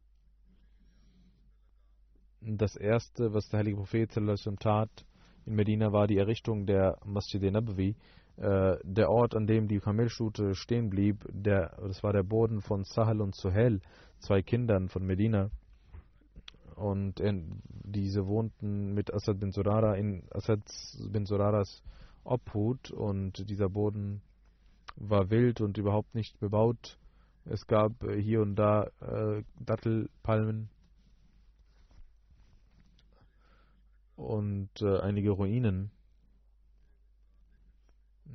das 2.42 2.76
erste, 2.76 3.34
was 3.34 3.48
der 3.50 3.60
heilige 3.60 3.78
Prophet 3.78 4.12
sallam, 4.12 4.58
tat 4.60 5.06
in 5.46 5.56
Medina, 5.56 5.92
war 5.92 6.08
die 6.08 6.18
Errichtung 6.18 6.66
der 6.66 6.98
Masjid 7.06 7.42
Nabawi, 7.42 7.90
äh, 7.90 7.96
der 8.42 9.10
Ort, 9.10 9.36
an 9.36 9.48
dem 9.48 9.68
die 9.68 9.80
Kamelschute 9.80 10.56
stehen 10.56 10.90
blieb, 10.90 11.26
der, 11.30 11.76
das 11.82 12.04
war 12.04 12.14
der 12.14 12.24
Boden 12.24 12.62
von 12.62 12.86
Sahel 12.86 13.20
und 13.20 13.36
Suhel, 13.36 13.82
zwei 14.20 14.42
Kindern 14.42 14.88
von 14.88 15.06
Medina. 15.06 15.50
Und 16.76 17.20
er, 17.20 17.34
diese 17.84 18.28
wohnten 18.28 18.94
mit 18.94 19.14
Asad 19.14 19.42
bin 19.42 19.52
Surara 19.52 19.96
in 19.96 20.24
Asad 20.32 20.62
bin 21.12 21.26
Suraras 21.26 21.84
Obhut 22.24 22.92
und 22.92 23.50
dieser 23.50 23.68
Boden 23.68 24.22
war 24.96 25.30
wild 25.30 25.62
und 25.62 25.78
überhaupt 25.78 26.16
nicht 26.16 26.40
bebaut. 26.40 26.98
Es 27.46 27.68
gab 27.68 28.04
äh, 28.04 28.22
hier 28.22 28.42
und 28.42 28.56
da 28.56 28.90
äh, 29.02 29.44
Dattelpalmen 29.60 30.70
und 34.16 34.70
äh, 34.82 35.00
einige 35.00 35.32
Ruinen. 35.32 35.92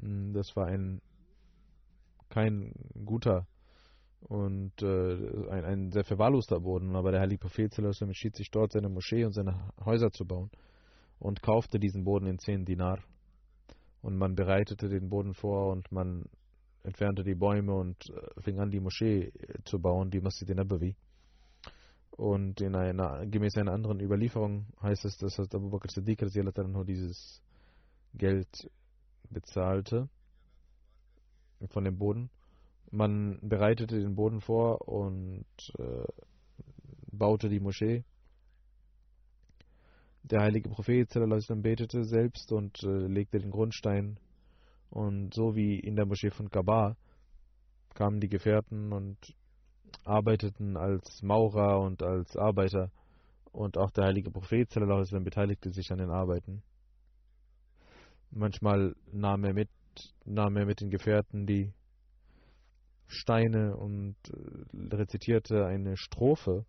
Hm, 0.00 0.33
das 0.33 0.54
war 0.57 0.66
ein 0.66 1.00
kein 2.28 2.72
guter 3.04 3.46
und 4.28 4.83
äh, 4.83 5.50
ein, 5.50 5.64
ein 5.64 5.92
sehr 5.92 6.04
verwahrloster 6.04 6.61
Boden, 6.61 6.96
aber 6.96 7.12
der 7.12 7.20
heilige 7.20 7.40
Prophet 7.40 7.78
entschied 7.78 8.37
sich 8.37 8.50
dort 8.50 8.72
seine 8.72 8.88
Moschee 8.88 9.24
und 9.24 9.33
seine 9.33 9.70
Häuser 9.85 10.11
zu 10.11 10.24
bauen 10.24 10.50
und 11.18 11.42
kaufte 11.42 11.78
diesen 11.78 12.04
Boden 12.04 12.26
in 12.26 12.38
10 12.38 12.64
Dinar. 12.64 13.00
Und 14.02 14.16
man 14.16 14.35
bereitete 14.35 14.88
den 14.88 15.09
Boden 15.09 15.35
vor 15.35 15.72
und 15.72 15.90
man 15.90 16.24
entfernte 16.83 17.24
die 17.24 17.35
Bäume 17.35 17.74
und 17.74 17.96
äh, 18.11 18.40
fing 18.42 18.59
an, 18.61 18.70
die 18.70 18.80
Moschee 18.80 19.28
äh, 19.28 19.62
zu 19.64 19.80
bauen, 19.80 20.11
die 20.11 20.20
Masjid 20.20 20.48
Nabawi. 20.48 20.96
Und 22.11 22.61
in 22.61 22.76
einer, 22.76 23.26
gemäß 23.26 23.57
einer 23.57 23.72
anderen 23.72 24.00
Überlieferung 24.00 24.66
heißt 24.83 25.04
es, 25.04 25.16
dass 25.16 25.38
Abu 25.38 25.70
Bakr 25.70 25.88
Siddiq 25.88 26.18
dieses 26.87 27.42
Geld 28.14 28.70
bezahlte 29.35 30.09
von 31.68 31.85
dem 31.85 31.99
Boden. 31.99 32.31
Man 32.90 33.38
bereitete 33.42 34.01
den 34.01 34.14
Boden 34.14 34.40
vor 34.40 34.88
und 34.88 35.44
äh, 35.79 36.05
baute 37.12 37.49
die 37.49 37.61
Moschee. 37.61 38.05
Der 40.23 40.40
heilige 40.40 40.70
Prophet 40.70 41.12
betete 41.62 42.05
selbst 42.05 42.51
und 42.53 42.83
äh, 42.83 43.07
legte 43.07 43.40
den 43.40 43.51
Grundstein. 43.51 44.18
Und 44.90 45.35
so 45.35 45.55
wie 45.55 45.79
in 45.79 45.97
der 45.97 46.07
Moschee 46.07 46.31
von 46.31 46.51
Kaaba 46.51 46.97
kamen 47.94 48.20
die 48.20 48.29
Gefährten 48.29 48.92
und 48.92 49.18
arbeiteten 50.05 50.77
als 50.77 51.23
Maurer 51.23 51.81
und 51.81 52.03
als 52.03 52.37
Arbeiter. 52.37 52.90
Und 53.53 53.77
auch 53.77 53.90
der 53.90 54.05
heilige 54.05 54.31
Prophet 54.31 54.68
beteiligte 54.73 55.70
sich 55.70 55.92
an 55.92 55.99
den 55.99 56.11
Arbeiten. 56.11 56.62
Manchmal 58.37 58.97
nahm 59.12 59.44
er 59.44 59.55
mit, 59.55 59.70
nahm 60.25 60.57
er 60.57 60.66
mit 60.66 60.81
den 60.81 60.90
Gefährten 60.90 61.47
die 61.47 61.73
Steine 63.07 63.77
und 63.77 64.16
äh, 64.29 64.94
rezitierte 64.94 65.66
eine 65.66 65.97
Strophe, 65.97 66.66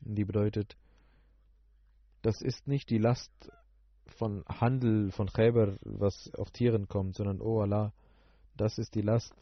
die 0.00 0.26
bedeutet, 0.26 0.76
das 2.20 2.42
ist 2.42 2.68
nicht 2.68 2.90
die 2.90 2.98
Last 2.98 3.32
von 4.18 4.44
Handel, 4.46 5.10
von 5.10 5.28
Chäber, 5.28 5.78
was 5.80 6.30
auf 6.34 6.50
Tieren 6.50 6.86
kommt, 6.86 7.16
sondern, 7.16 7.40
oh 7.40 7.62
Allah, 7.62 7.94
das 8.56 8.76
ist 8.76 8.94
die 8.94 9.02
Last 9.02 9.34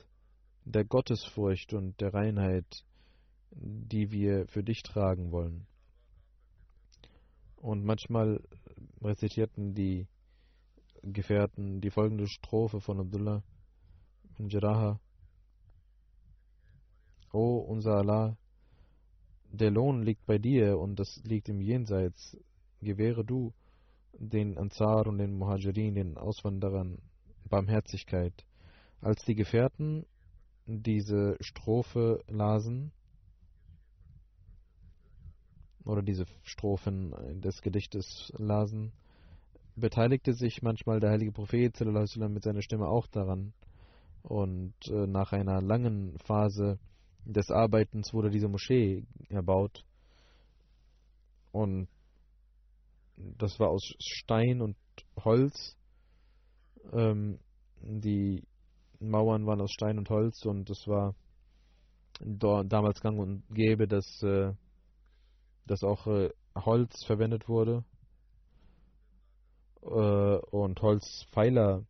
der 0.64 0.84
Gottesfurcht 0.84 1.72
und 1.72 2.00
der 2.00 2.14
Reinheit, 2.14 2.84
die 3.50 4.12
wir 4.12 4.46
für 4.46 4.62
dich 4.62 4.82
tragen 4.82 5.32
wollen. 5.32 5.66
Und 7.56 7.84
manchmal 7.84 8.40
rezitierten 9.02 9.74
die 9.74 10.06
Gefährten 11.02 11.80
die 11.80 11.90
folgende 11.90 12.26
Strophe 12.26 12.80
von 12.80 13.00
Abdullah 13.00 13.42
bin 14.36 14.48
Jaraha. 14.48 15.00
O 17.32 17.58
unser 17.58 17.96
Allah, 17.96 18.36
der 19.52 19.70
Lohn 19.70 20.02
liegt 20.02 20.26
bei 20.26 20.38
dir 20.38 20.78
und 20.78 20.98
das 20.98 21.22
liegt 21.24 21.48
im 21.48 21.60
Jenseits. 21.60 22.36
Gewähre 22.80 23.24
du 23.24 23.52
den 24.12 24.58
Ansar 24.58 25.06
und 25.06 25.18
den 25.18 25.36
Muhajirin, 25.36 25.94
den 25.94 26.16
Auswanderern, 26.16 26.98
Barmherzigkeit. 27.48 28.46
Als 29.00 29.24
die 29.24 29.34
Gefährten 29.34 30.06
diese 30.66 31.36
Strophe 31.40 32.22
lasen, 32.28 32.92
oder 35.86 36.02
diese 36.02 36.26
Strophen 36.42 37.40
des 37.40 37.62
Gedichtes 37.62 38.32
lasen, 38.36 38.92
beteiligte 39.76 40.32
sich 40.34 40.62
manchmal 40.62 41.00
der 41.00 41.10
heilige 41.10 41.32
Prophet 41.32 41.78
mit 41.80 42.42
seiner 42.42 42.62
Stimme 42.62 42.88
auch 42.88 43.06
daran. 43.06 43.52
Und 44.22 44.74
äh, 44.88 45.06
nach 45.06 45.32
einer 45.32 45.62
langen 45.62 46.18
Phase 46.18 46.78
des 47.24 47.50
Arbeitens 47.50 48.12
wurde 48.12 48.30
diese 48.30 48.48
Moschee 48.48 49.04
erbaut. 49.28 49.84
Und 51.52 51.88
das 53.16 53.58
war 53.60 53.70
aus 53.70 53.94
Stein 54.00 54.60
und 54.60 54.76
Holz. 55.24 55.76
Ähm, 56.92 57.38
die 57.80 58.42
Mauern 58.98 59.46
waren 59.46 59.60
aus 59.60 59.72
Stein 59.72 59.98
und 59.98 60.10
Holz 60.10 60.44
und 60.44 60.68
es 60.70 60.88
war 60.88 61.14
damals 62.20 63.00
gang 63.00 63.18
und 63.18 63.42
gäbe, 63.50 63.86
dass 63.86 64.22
äh, 64.22 64.52
dass 65.66 65.82
auch 65.82 66.06
äh, 66.06 66.30
Holz 66.54 67.04
verwendet 67.04 67.48
wurde 67.48 67.84
äh, 69.82 70.38
und 70.50 70.80
Holzpfeiler 70.80 71.84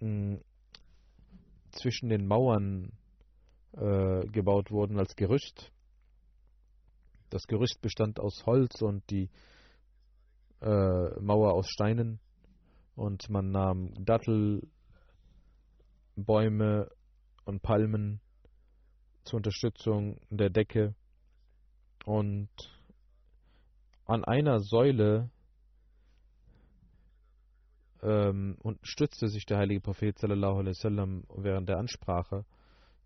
mh, 0.00 0.40
zwischen 1.72 2.08
den 2.08 2.26
Mauern 2.26 2.92
äh, 3.72 4.26
gebaut 4.28 4.70
wurden 4.70 4.98
als 4.98 5.14
Gerüst. 5.16 5.72
Das 7.30 7.46
Gerüst 7.46 7.80
bestand 7.80 8.18
aus 8.18 8.44
Holz 8.44 8.82
und 8.82 9.08
die 9.10 9.30
äh, 10.60 11.20
Mauer 11.20 11.54
aus 11.54 11.68
Steinen. 11.68 12.18
Und 12.96 13.30
man 13.30 13.52
nahm 13.52 13.94
Dattelbäume 14.04 16.90
und 17.44 17.62
Palmen 17.62 18.20
zur 19.24 19.36
Unterstützung 19.38 20.20
der 20.28 20.50
Decke. 20.50 20.94
Und 22.04 22.48
an 24.06 24.24
einer 24.24 24.60
Säule 24.60 25.30
ähm, 28.02 28.56
und 28.62 28.78
stützte 28.82 29.28
sich 29.28 29.46
der 29.46 29.58
heilige 29.58 29.80
Prophet 29.80 30.18
sallallahu 30.18 30.64
während 31.36 31.68
der 31.68 31.78
Ansprache, 31.78 32.44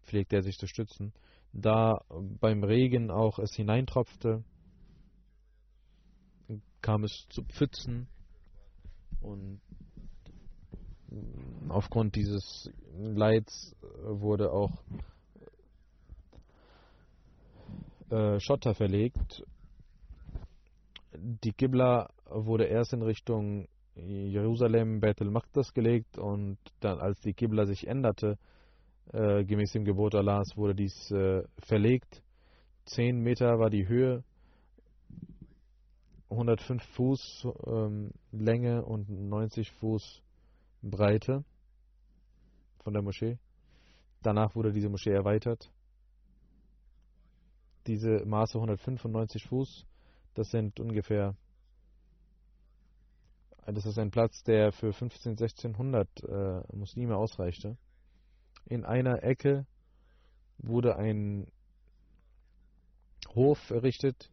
pflegte 0.02 0.36
er 0.36 0.42
sich 0.42 0.56
zu 0.56 0.66
stützen. 0.66 1.12
Da 1.52 2.00
beim 2.40 2.64
Regen 2.64 3.10
auch 3.10 3.38
es 3.38 3.54
hineintropfte, 3.54 4.44
kam 6.80 7.04
es 7.04 7.26
zu 7.30 7.42
Pfützen 7.44 8.08
und 9.20 9.60
aufgrund 11.68 12.16
dieses 12.16 12.70
Leids 12.96 13.74
wurde 14.02 14.52
auch 14.52 14.82
Schotter 18.10 18.74
verlegt. 18.74 19.44
Die 21.16 21.52
Qibla 21.52 22.10
wurde 22.28 22.64
erst 22.64 22.92
in 22.92 23.02
Richtung 23.02 23.66
Jerusalem, 23.96 25.00
Beit 25.00 25.20
al-Maqdas 25.20 25.72
gelegt 25.72 26.18
und 26.18 26.58
dann, 26.80 26.98
als 26.98 27.20
die 27.20 27.32
Qibla 27.32 27.64
sich 27.64 27.86
änderte, 27.86 28.38
äh, 29.12 29.44
gemäß 29.44 29.72
dem 29.72 29.84
Gebot 29.84 30.14
Allahs, 30.14 30.56
wurde 30.56 30.74
dies 30.74 31.10
äh, 31.12 31.44
verlegt. 31.58 32.22
10 32.86 33.20
Meter 33.20 33.58
war 33.58 33.70
die 33.70 33.86
Höhe, 33.86 34.24
105 36.30 36.82
Fuß 36.96 37.46
ähm, 37.66 38.10
Länge 38.32 38.84
und 38.84 39.08
90 39.08 39.70
Fuß 39.72 40.22
Breite 40.82 41.44
von 42.82 42.92
der 42.92 43.02
Moschee. 43.02 43.38
Danach 44.22 44.54
wurde 44.54 44.72
diese 44.72 44.88
Moschee 44.88 45.12
erweitert. 45.12 45.70
Diese 47.86 48.24
Maße 48.24 48.58
195 48.58 49.44
Fuß, 49.44 49.86
das 50.34 50.50
sind 50.50 50.80
ungefähr 50.80 51.36
das 53.66 53.86
ist 53.86 53.98
ein 53.98 54.10
Platz, 54.10 54.42
der 54.42 54.72
für 54.72 54.92
15, 54.92 55.32
1600 55.32 56.24
äh, 56.24 56.62
Muslime 56.76 57.16
ausreichte. 57.16 57.78
In 58.66 58.84
einer 58.84 59.22
Ecke 59.22 59.66
wurde 60.58 60.96
ein 60.96 61.46
Hof 63.34 63.70
errichtet, 63.70 64.30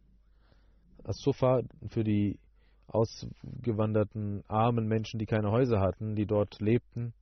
als 1.02 1.18
Sofa 1.18 1.62
für 1.88 2.04
die 2.04 2.38
ausgewanderten 2.86 4.44
armen 4.48 4.86
Menschen, 4.86 5.18
die 5.18 5.26
keine 5.26 5.50
Häuser 5.50 5.80
hatten, 5.80 6.14
die 6.14 6.26
dort 6.26 6.60
lebten 6.60 7.14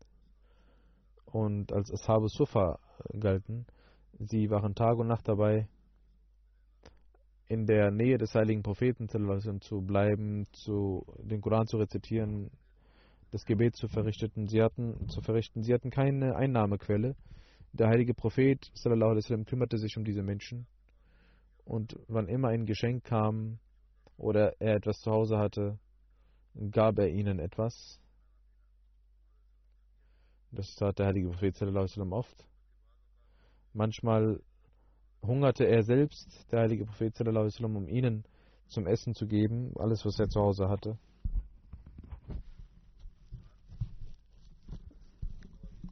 und 1.26 1.72
als 1.72 1.92
Ashabu 1.92 2.28
Sufa 2.28 2.80
galten. 3.18 3.66
Sie 4.18 4.50
waren 4.50 4.74
Tag 4.74 4.98
und 4.98 5.06
Nacht 5.06 5.28
dabei, 5.28 5.68
in 7.50 7.66
der 7.66 7.90
Nähe 7.90 8.16
des 8.16 8.32
heiligen 8.36 8.62
Propheten 8.62 9.08
zu 9.08 9.82
bleiben, 9.82 10.46
zu, 10.52 11.04
den 11.18 11.40
Koran 11.40 11.66
zu 11.66 11.78
rezitieren, 11.78 12.52
das 13.32 13.44
Gebet 13.44 13.74
zu 13.74 13.88
verrichten. 13.88 14.46
Sie 14.46 14.62
hatten, 14.62 15.08
zu 15.08 15.20
verrichten. 15.20 15.64
Sie 15.64 15.74
hatten 15.74 15.90
keine 15.90 16.36
Einnahmequelle. 16.36 17.16
Der 17.72 17.88
heilige 17.88 18.14
Prophet 18.14 18.70
sallam, 18.74 19.44
kümmerte 19.46 19.78
sich 19.78 19.96
um 19.96 20.04
diese 20.04 20.22
Menschen. 20.22 20.68
Und 21.64 21.98
wann 22.06 22.28
immer 22.28 22.48
ein 22.50 22.66
Geschenk 22.66 23.02
kam 23.02 23.58
oder 24.16 24.54
er 24.60 24.76
etwas 24.76 25.00
zu 25.00 25.10
Hause 25.10 25.36
hatte, 25.36 25.76
gab 26.70 27.00
er 27.00 27.08
ihnen 27.08 27.40
etwas. 27.40 28.00
Das 30.52 30.72
tat 30.76 31.00
der 31.00 31.06
heilige 31.06 31.30
Prophet 31.30 31.56
sallam, 31.56 32.12
oft. 32.12 32.46
Manchmal 33.72 34.40
hungerte 35.22 35.64
er 35.64 35.82
selbst, 35.82 36.46
der 36.50 36.60
heilige 36.60 36.86
Prophet 36.86 37.18
um 37.20 37.88
ihnen 37.88 38.24
zum 38.68 38.86
Essen 38.86 39.14
zu 39.14 39.26
geben, 39.26 39.72
alles 39.76 40.04
was 40.04 40.18
er 40.18 40.28
zu 40.28 40.40
Hause 40.40 40.68
hatte. 40.68 40.98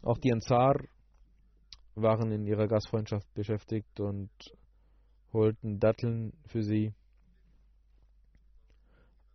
Auch 0.03 0.19
die 0.19 0.33
Ansar 0.33 0.77
waren 1.95 2.31
in 2.31 2.47
ihrer 2.47 2.69
Gastfreundschaft 2.69 3.33
beschäftigt 3.35 4.01
und 4.01 4.31
holten 5.33 5.81
Datteln 5.81 6.33
für 6.47 6.63
sie. 6.63 6.95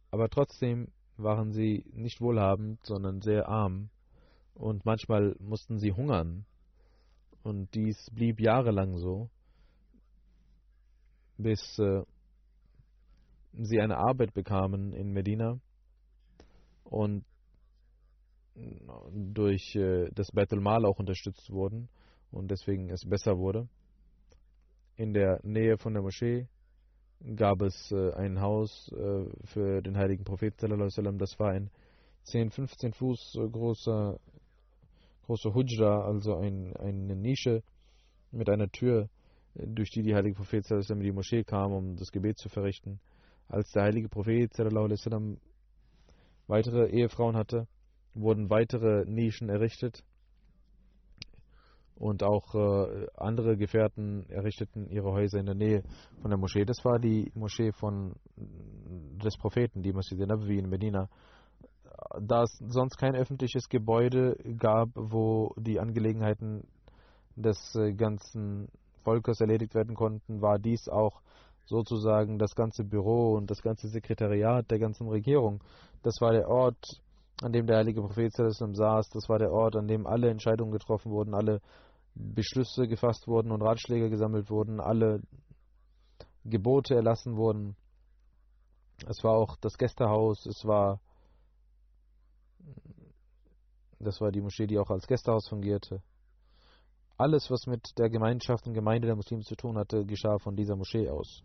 Aber 0.10 0.30
trotzdem 0.30 0.88
waren 1.18 1.52
sie 1.52 1.86
nicht 1.94 2.22
wohlhabend, 2.22 2.84
sondern 2.86 3.22
sehr 3.22 3.48
arm 3.48 3.90
und 4.56 4.86
manchmal 4.86 5.36
mussten 5.40 5.80
sie 5.80 5.92
hungern. 5.92 6.46
Und 7.44 7.76
dies 7.76 8.10
blieb 8.12 8.40
jahrelang 8.40 8.98
so 8.98 9.30
bis 11.38 11.80
äh, 11.80 12.04
sie 13.54 13.80
eine 13.80 13.98
Arbeit 13.98 14.34
bekamen 14.34 14.94
in 14.94 15.12
Medina 15.12 15.60
und 16.84 17.26
durch 19.12 19.76
äh, 19.76 20.10
das 20.14 20.32
Beit 20.32 20.52
al-Mal 20.54 20.86
auch 20.86 21.00
unterstützt 21.00 21.50
wurden 21.52 21.90
und 22.32 22.50
deswegen 22.50 22.90
es 22.90 23.08
besser 23.08 23.38
wurde. 23.38 23.68
In 24.96 25.14
der 25.14 25.40
Nähe 25.44 25.78
von 25.78 25.94
der 25.94 26.04
Moschee 26.04 26.48
gab 27.36 27.62
es 27.62 27.92
äh, 27.92 28.14
ein 28.14 28.42
Haus 28.42 28.92
für 29.46 29.82
den 29.82 29.98
heiligen 29.98 30.24
Propheten 30.24 31.18
Das 31.18 31.40
war 31.40 31.52
ein 31.52 31.72
10, 32.24 32.52
15 32.52 32.94
Fuß 32.94 33.38
großer 33.52 34.20
großer 35.24 35.54
Hujra, 35.54 36.06
also 36.06 36.36
ein, 36.36 36.76
eine 36.78 37.16
Nische 37.16 37.64
mit 38.32 38.50
einer 38.50 38.70
Tür 38.70 39.10
durch 39.56 39.92
die 39.92 40.02
die 40.02 40.16
heilige 40.16 40.36
Prophet 40.36 40.70
in 40.72 41.00
die 41.00 41.12
Moschee 41.12 41.44
kam, 41.44 41.74
um 41.74 41.96
das 41.96 42.12
Gebet 42.12 42.38
zu 42.38 42.50
verrichten. 42.50 43.00
Als 43.48 43.72
der 43.72 43.84
heilige 43.84 44.10
Prophet 44.10 44.52
weitere 46.48 46.90
Ehefrauen 46.90 47.36
hatte, 47.36 47.68
wurden 48.14 48.50
weitere 48.50 49.06
Nischen 49.06 49.50
errichtet 49.50 50.04
und 51.96 52.24
auch 52.24 52.56
äh, 52.56 53.08
andere 53.16 53.56
Gefährten 53.56 54.30
errichteten 54.30 54.90
ihre 54.90 55.12
Häuser 55.12 55.40
in 55.40 55.46
der 55.46 55.56
Nähe 55.56 55.84
von 56.22 56.32
der 56.32 56.38
Moschee. 56.38 56.66
Das 56.66 56.84
war 56.84 57.00
die 57.00 57.32
Moschee 57.36 57.72
von 57.72 58.16
des 58.36 59.38
Propheten, 59.38 59.84
die 59.84 59.94
Masjid 59.94 60.20
Nabawi 60.20 60.58
in 60.58 60.70
Medina. 60.70 61.10
Da 62.20 62.44
es 62.44 62.58
sonst 62.68 62.98
kein 62.98 63.16
öffentliches 63.16 63.70
Gebäude 63.70 64.36
gab, 64.58 64.90
wo 64.96 65.54
die 65.58 65.80
Angelegenheiten 65.80 66.68
des 67.36 67.76
äh, 67.76 67.94
ganzen 67.94 68.68
Volkes 69.04 69.40
erledigt 69.42 69.76
werden 69.76 69.96
konnten, 69.96 70.42
war 70.42 70.60
dies 70.60 70.88
auch 70.90 71.22
sozusagen 71.66 72.40
das 72.40 72.56
ganze 72.56 72.84
Büro 72.84 73.34
und 73.34 73.50
das 73.50 73.62
ganze 73.62 73.88
Sekretariat 73.88 74.70
der 74.70 74.80
ganzen 74.80 75.08
Regierung. 75.08 75.64
Das 76.02 76.20
war 76.20 76.34
der 76.34 76.50
Ort, 76.50 77.02
an 77.42 77.54
dem 77.54 77.68
der 77.68 77.78
heilige 77.78 78.02
Prophet 78.02 78.34
saß. 78.34 79.10
Das 79.10 79.30
war 79.30 79.40
der 79.40 79.52
Ort, 79.52 79.76
an 79.76 79.88
dem 79.88 80.06
alle 80.06 80.30
Entscheidungen 80.30 80.72
getroffen 80.72 81.12
wurden, 81.12 81.34
alle 81.34 81.62
Beschlüsse 82.16 82.88
gefasst 82.88 83.28
wurden 83.28 83.52
und 83.52 83.62
Ratschläge 83.62 84.10
gesammelt 84.10 84.50
wurden, 84.50 84.80
alle 84.80 85.22
Gebote 86.46 86.96
erlassen 86.96 87.38
wurden. 87.38 87.76
Es 89.08 89.24
war 89.24 89.34
auch 89.34 89.56
das 89.58 89.78
Gästehaus, 89.78 90.46
es 90.46 90.66
war 90.66 91.00
das 94.00 94.20
war 94.20 94.32
die 94.32 94.42
Moschee, 94.42 94.68
die 94.68 94.78
auch 94.78 94.90
als 94.90 95.08
Gästehaus 95.08 95.48
fungierte. 95.48 96.02
Alles, 97.18 97.50
was 97.50 97.68
mit 97.68 97.98
der 97.98 98.10
Gemeinschaft 98.10 98.66
und 98.68 98.74
Gemeinde 98.74 99.08
der 99.08 99.16
Muslime 99.16 99.44
zu 99.44 99.56
tun 99.56 99.78
hatte, 99.78 100.06
geschah 100.06 100.40
von 100.40 100.56
dieser 100.56 100.76
Moschee 100.76 101.10
aus. 101.10 101.44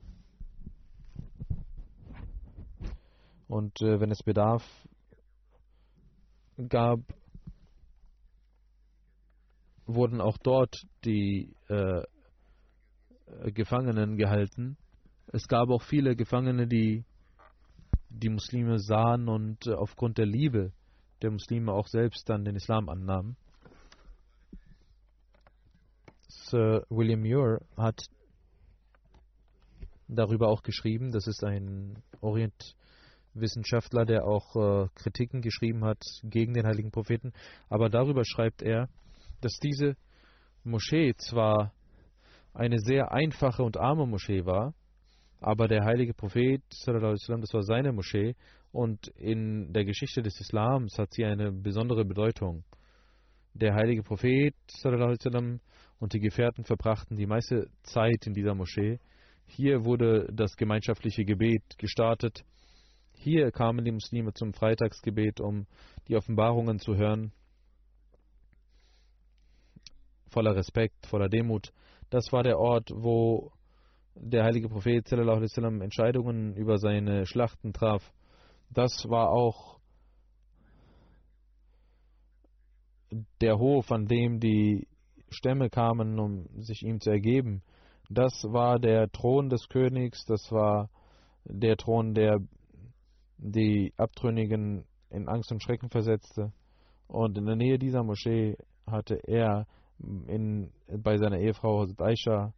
Und 3.49 3.81
äh, 3.81 4.01
wenn 4.01 4.11
es 4.11 4.23
Bedarf 4.23 4.63
gab, 6.69 7.01
wurden 9.87 10.21
auch 10.21 10.37
dort 10.39 10.75
die 11.05 11.55
äh, 11.69 12.03
Gefangenen 13.53 14.17
gehalten. 14.17 14.77
Es 15.29 15.49
gab 15.49 15.71
auch 15.71 15.83
viele 15.83 16.17
Gefangene, 16.17 16.67
die 16.67 17.05
die 18.11 18.31
Muslime 18.31 18.79
sahen 18.79 19.29
und 19.29 19.67
äh, 19.67 19.75
aufgrund 19.75 20.19
der 20.19 20.27
Liebe 20.27 20.73
der 21.23 21.31
Muslime 21.31 21.73
auch 21.73 21.87
selbst 21.87 22.29
dann 22.29 22.45
den 22.45 22.57
Islam 22.57 22.89
annahmen. 22.89 23.37
Sir 26.51 26.85
William 26.89 27.21
Muir 27.21 27.61
hat 27.77 28.01
darüber 30.09 30.49
auch 30.49 30.63
geschrieben. 30.63 31.13
Das 31.13 31.27
ist 31.27 31.45
ein 31.45 32.03
Orientwissenschaftler, 32.21 34.07
der 34.07 34.25
auch 34.25 34.57
äh, 34.57 34.89
Kritiken 34.95 35.43
geschrieben 35.43 35.85
hat 35.85 36.03
gegen 36.23 36.55
den 36.55 36.67
heiligen 36.67 36.91
Propheten. 36.91 37.33
Aber 37.69 37.91
darüber 37.91 38.25
schreibt 38.25 38.63
er, 38.63 38.89
dass 39.41 39.59
diese 39.63 39.97
Moschee 40.65 41.15
zwar 41.17 41.73
eine 42.55 42.79
sehr 42.79 43.13
einfache 43.13 43.63
und 43.63 43.77
arme 43.77 44.07
Moschee 44.07 44.45
war, 44.45 44.75
aber 45.41 45.69
der 45.69 45.85
heilige 45.85 46.15
Prophet, 46.15 46.63
das 46.87 47.53
war 47.53 47.63
seine 47.63 47.93
Moschee 47.93 48.35
und 48.73 49.07
in 49.09 49.73
der 49.73 49.85
Geschichte 49.85 50.23
des 50.23 50.41
Islams 50.41 50.99
hat 50.99 51.13
sie 51.13 51.25
eine 51.25 51.53
besondere 51.53 52.05
Bedeutung. 52.05 52.65
Der 53.55 53.75
heilige 53.75 54.03
Prophet 54.03 54.55
und 55.99 56.13
die 56.13 56.21
Gefährten 56.21 56.65
verbrachten 56.65 57.17
die 57.17 57.27
meiste 57.27 57.69
Zeit 57.83 58.27
in 58.27 58.35
dieser 58.35 58.55
Moschee. 58.55 59.01
Hier 59.47 59.85
wurde 59.85 60.29
das 60.33 60.57
gemeinschaftliche 60.57 61.25
Gebet 61.25 61.63
gestartet. 61.79 62.45
Hier 63.13 63.51
kamen 63.51 63.85
die 63.85 63.93
Muslime 63.93 64.33
zum 64.33 64.53
Freitagsgebet, 64.53 65.41
um 65.41 65.67
die 66.07 66.17
Offenbarungen 66.17 66.79
zu 66.79 66.97
hören. 66.97 67.33
Voller 70.31 70.55
Respekt, 70.55 71.07
voller 71.07 71.29
Demut. 71.29 71.73
Das 72.11 72.31
war 72.31 72.43
der 72.43 72.59
Ort, 72.59 72.91
wo 72.95 73.51
der 74.15 74.45
heilige 74.45 74.69
Prophet 74.69 75.09
sallam, 75.09 75.81
Entscheidungen 75.81 76.55
über 76.55 76.79
seine 76.79 77.27
Schlachten 77.27 77.73
traf. 77.73 78.13
Das 78.71 78.93
war 79.09 79.31
auch 79.31 79.79
der 83.41 83.59
Hof, 83.59 83.91
an 83.91 84.07
dem 84.07 84.39
die 84.39 84.87
Stämme 85.31 85.71
kamen, 85.71 86.19
um 86.19 86.47
sich 86.61 86.83
ihm 86.83 87.01
zu 87.01 87.11
ergeben. 87.11 87.63
Das 88.11 88.45
war 88.45 88.79
der 88.79 89.11
Thron 89.11 89.51
des 89.51 89.69
Königs, 89.69 90.25
das 90.25 90.51
war 90.51 90.89
der 91.45 91.77
Thron, 91.77 92.15
der 92.15 92.41
die 93.37 93.93
Abtrünnigen 93.97 94.85
in 95.11 95.29
Angst 95.29 95.53
und 95.53 95.63
Schrecken 95.63 95.91
versetzte. 95.91 96.53
Und 97.07 97.39
in 97.39 97.47
der 97.47 97.57
Nähe 97.57 97.79
dieser 97.79 98.03
Moschee 98.03 98.57
hatte 98.87 99.21
er 99.27 99.67
in, 99.99 100.71
bei 100.89 101.17
seiner 101.17 101.39
Ehefrau 101.39 101.81
Hazrat 101.81 102.03
Aisha 102.03 102.53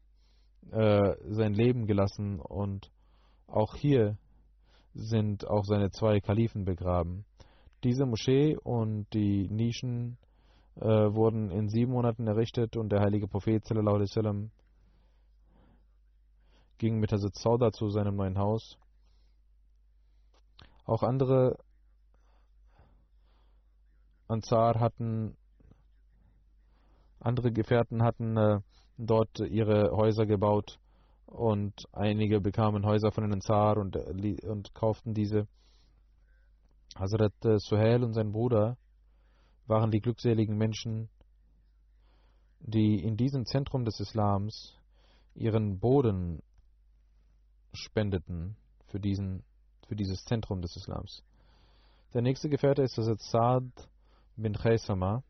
äh, 0.70 1.14
sein 1.28 1.54
Leben 1.54 1.86
gelassen 1.86 2.40
und 2.40 2.90
auch 3.46 3.74
hier 3.74 4.16
sind 4.94 5.46
auch 5.48 5.64
seine 5.64 5.90
zwei 5.90 6.20
Kalifen 6.20 6.64
begraben. 6.64 7.24
Diese 7.84 8.06
Moschee 8.06 8.56
und 8.56 9.06
die 9.14 9.48
Nischen 9.48 10.18
äh, 10.76 10.86
wurden 10.86 11.50
in 11.50 11.68
sieben 11.68 11.92
Monaten 11.92 12.26
errichtet 12.26 12.76
und 12.76 12.90
der 12.90 13.00
heilige 13.00 13.28
Prophet 13.28 13.64
sallam, 13.64 14.50
ging 16.78 16.98
mit 16.98 17.12
Hazrat 17.12 17.36
Sauda 17.36 17.72
zu 17.72 17.90
seinem 17.90 18.16
neuen 18.16 18.38
Haus. 18.38 18.78
Auch 20.84 21.02
andere 21.02 21.58
Ansar 24.28 24.80
hatten, 24.80 25.36
andere 27.18 27.52
Gefährten 27.52 28.02
hatten 28.02 28.36
äh, 28.36 28.60
dort 28.96 29.40
ihre 29.40 29.90
Häuser 29.90 30.24
gebaut 30.24 30.78
und 31.26 31.86
einige 31.92 32.40
bekamen 32.40 32.86
Häuser 32.86 33.12
von 33.12 33.28
den 33.28 33.40
Zar 33.40 33.76
und, 33.76 33.96
und 33.96 34.74
kauften 34.74 35.14
diese. 35.14 35.46
Hazrat 36.96 37.32
äh, 37.44 37.58
Suhail 37.58 38.02
und 38.02 38.14
sein 38.14 38.32
Bruder 38.32 38.76
waren 39.70 39.90
die 39.90 40.00
glückseligen 40.00 40.58
Menschen, 40.58 41.08
die 42.58 43.02
in 43.02 43.16
diesem 43.16 43.46
Zentrum 43.46 43.84
des 43.86 44.00
Islams 44.00 44.76
ihren 45.34 45.78
Boden 45.78 46.42
spendeten 47.72 48.56
für, 48.88 49.00
diesen, 49.00 49.44
für 49.86 49.96
dieses 49.96 50.24
Zentrum 50.24 50.60
des 50.60 50.76
Islams. 50.76 51.22
Der 52.12 52.20
nächste 52.22 52.48
Gefährte 52.48 52.82
ist 52.82 52.98
Hazrat 52.98 53.20
Saad 53.22 53.88
bin 54.36 54.54
Khaisama. 54.54 55.22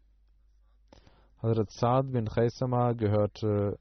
Hazrat 1.42 1.70
Saad 1.70 2.10
bin 2.10 2.26
Khaisama 2.26 2.94
gehörte 2.94 3.78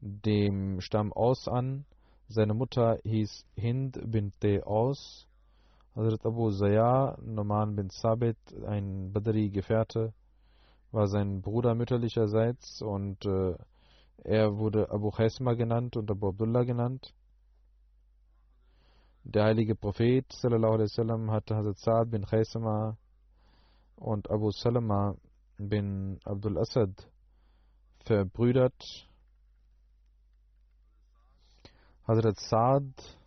dem 0.00 0.80
Stamm 0.80 1.12
Aus 1.12 1.46
an. 1.46 1.86
Seine 2.28 2.54
Mutter 2.54 2.98
hieß 3.04 3.46
Hind 3.54 4.00
bin 4.10 4.32
Te 4.40 4.66
Aus. 4.66 5.28
Hazrat 5.94 6.24
Abu 6.24 6.50
Zaya, 6.50 7.18
Noman 7.20 7.76
bin 7.76 7.90
Sabit, 7.90 8.38
ein 8.66 9.12
Badri-Gefährte, 9.12 10.14
war 10.90 11.06
sein 11.06 11.42
Bruder 11.42 11.74
mütterlicherseits 11.74 12.80
und 12.80 13.26
äh, 13.26 13.54
er 14.24 14.56
wurde 14.56 14.90
Abu 14.90 15.10
Khaisma 15.10 15.52
genannt 15.52 15.98
und 15.98 16.10
Abu 16.10 16.28
Abdullah 16.28 16.62
genannt. 16.64 17.12
Der 19.24 19.44
heilige 19.44 19.74
Prophet 19.74 20.32
sallallahu 20.32 20.72
alaihi 20.72 20.90
wasallam 20.90 21.30
hatte 21.30 21.56
Hazrat 21.56 21.78
Saad 21.78 22.10
bin 22.10 22.24
Khaisma 22.24 22.96
und 23.96 24.30
Abu 24.30 24.50
Salama 24.50 25.14
bin 25.58 26.18
Abdul 26.24 26.56
Asad 26.56 27.06
verbrüdert. 28.06 29.06
Hazrat 32.06 32.38
Saad 32.38 33.21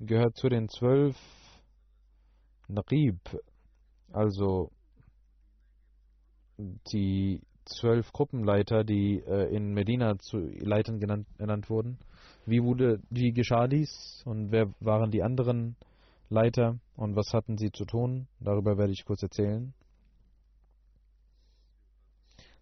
gehört 0.00 0.36
zu 0.36 0.48
den 0.48 0.68
zwölf 0.68 1.16
Naqib, 2.68 3.18
also 4.12 4.70
die 6.58 7.40
zwölf 7.64 8.12
Gruppenleiter, 8.12 8.84
die 8.84 9.22
äh, 9.26 9.54
in 9.54 9.72
Medina 9.72 10.18
zu 10.18 10.38
Leitern 10.38 11.00
genannt, 11.00 11.26
genannt 11.38 11.68
wurden. 11.68 11.98
Wie 12.44 12.62
wurde, 12.62 13.00
wie 13.10 13.32
geschah 13.32 13.66
dies 13.66 14.22
und 14.24 14.52
wer 14.52 14.72
waren 14.80 15.10
die 15.10 15.22
anderen 15.22 15.76
Leiter 16.28 16.78
und 16.96 17.16
was 17.16 17.32
hatten 17.32 17.58
sie 17.58 17.70
zu 17.70 17.84
tun? 17.84 18.28
Darüber 18.40 18.78
werde 18.78 18.92
ich 18.92 19.04
kurz 19.04 19.22
erzählen. 19.22 19.74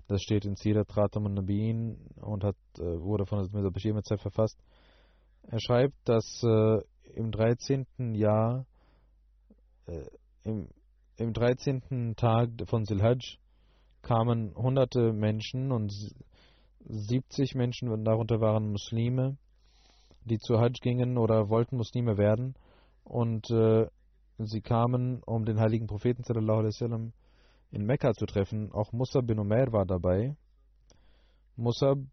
Das 0.07 0.23
steht 0.23 0.45
in 0.45 0.57
Sirat 0.57 0.95
Ratam 0.97 1.25
und 1.25 1.35
Nabiin 1.35 1.97
und 2.17 2.45
hat, 2.45 2.57
äh, 2.79 2.83
wurde 2.83 3.27
von 3.27 3.39
Mirza 3.53 3.71
Bashir 3.71 4.19
verfasst. 4.19 4.59
Er 5.49 5.61
schreibt, 5.61 5.97
dass 6.05 6.43
äh, 6.43 6.81
im 7.15 7.31
13. 7.31 7.87
Jahr, 8.15 8.67
äh, 9.87 10.07
im, 10.45 10.69
im 11.17 11.33
13. 11.33 12.15
Tag 12.17 12.51
von 12.67 12.85
Silhaj 12.85 13.39
kamen 14.03 14.55
hunderte 14.55 15.13
Menschen 15.13 15.73
und 15.73 15.93
70 16.87 17.55
Menschen, 17.55 18.05
darunter 18.05 18.41
waren 18.41 18.71
Muslime, 18.71 19.37
die 20.25 20.39
zu 20.39 20.59
Hajj 20.59 20.81
gingen 20.83 21.17
oder 21.19 21.49
wollten 21.49 21.77
Muslime 21.77 22.19
werden 22.19 22.55
und 23.05 23.51
äh, 23.51 23.87
sie 24.39 24.61
kamen, 24.61 25.23
um 25.25 25.45
den 25.45 25.61
heiligen 25.61 25.87
Propheten 25.87 26.25
wasallam 26.25 27.13
in 27.71 27.85
Mekka 27.87 28.13
zu 28.15 28.27
treffen. 28.27 28.73
Auch 28.73 28.93
Musab 28.93 29.27
bin 29.27 29.39
Umair 29.39 29.73
war 29.73 29.87
dabei. 29.87 30.37
Musabs 31.57 32.07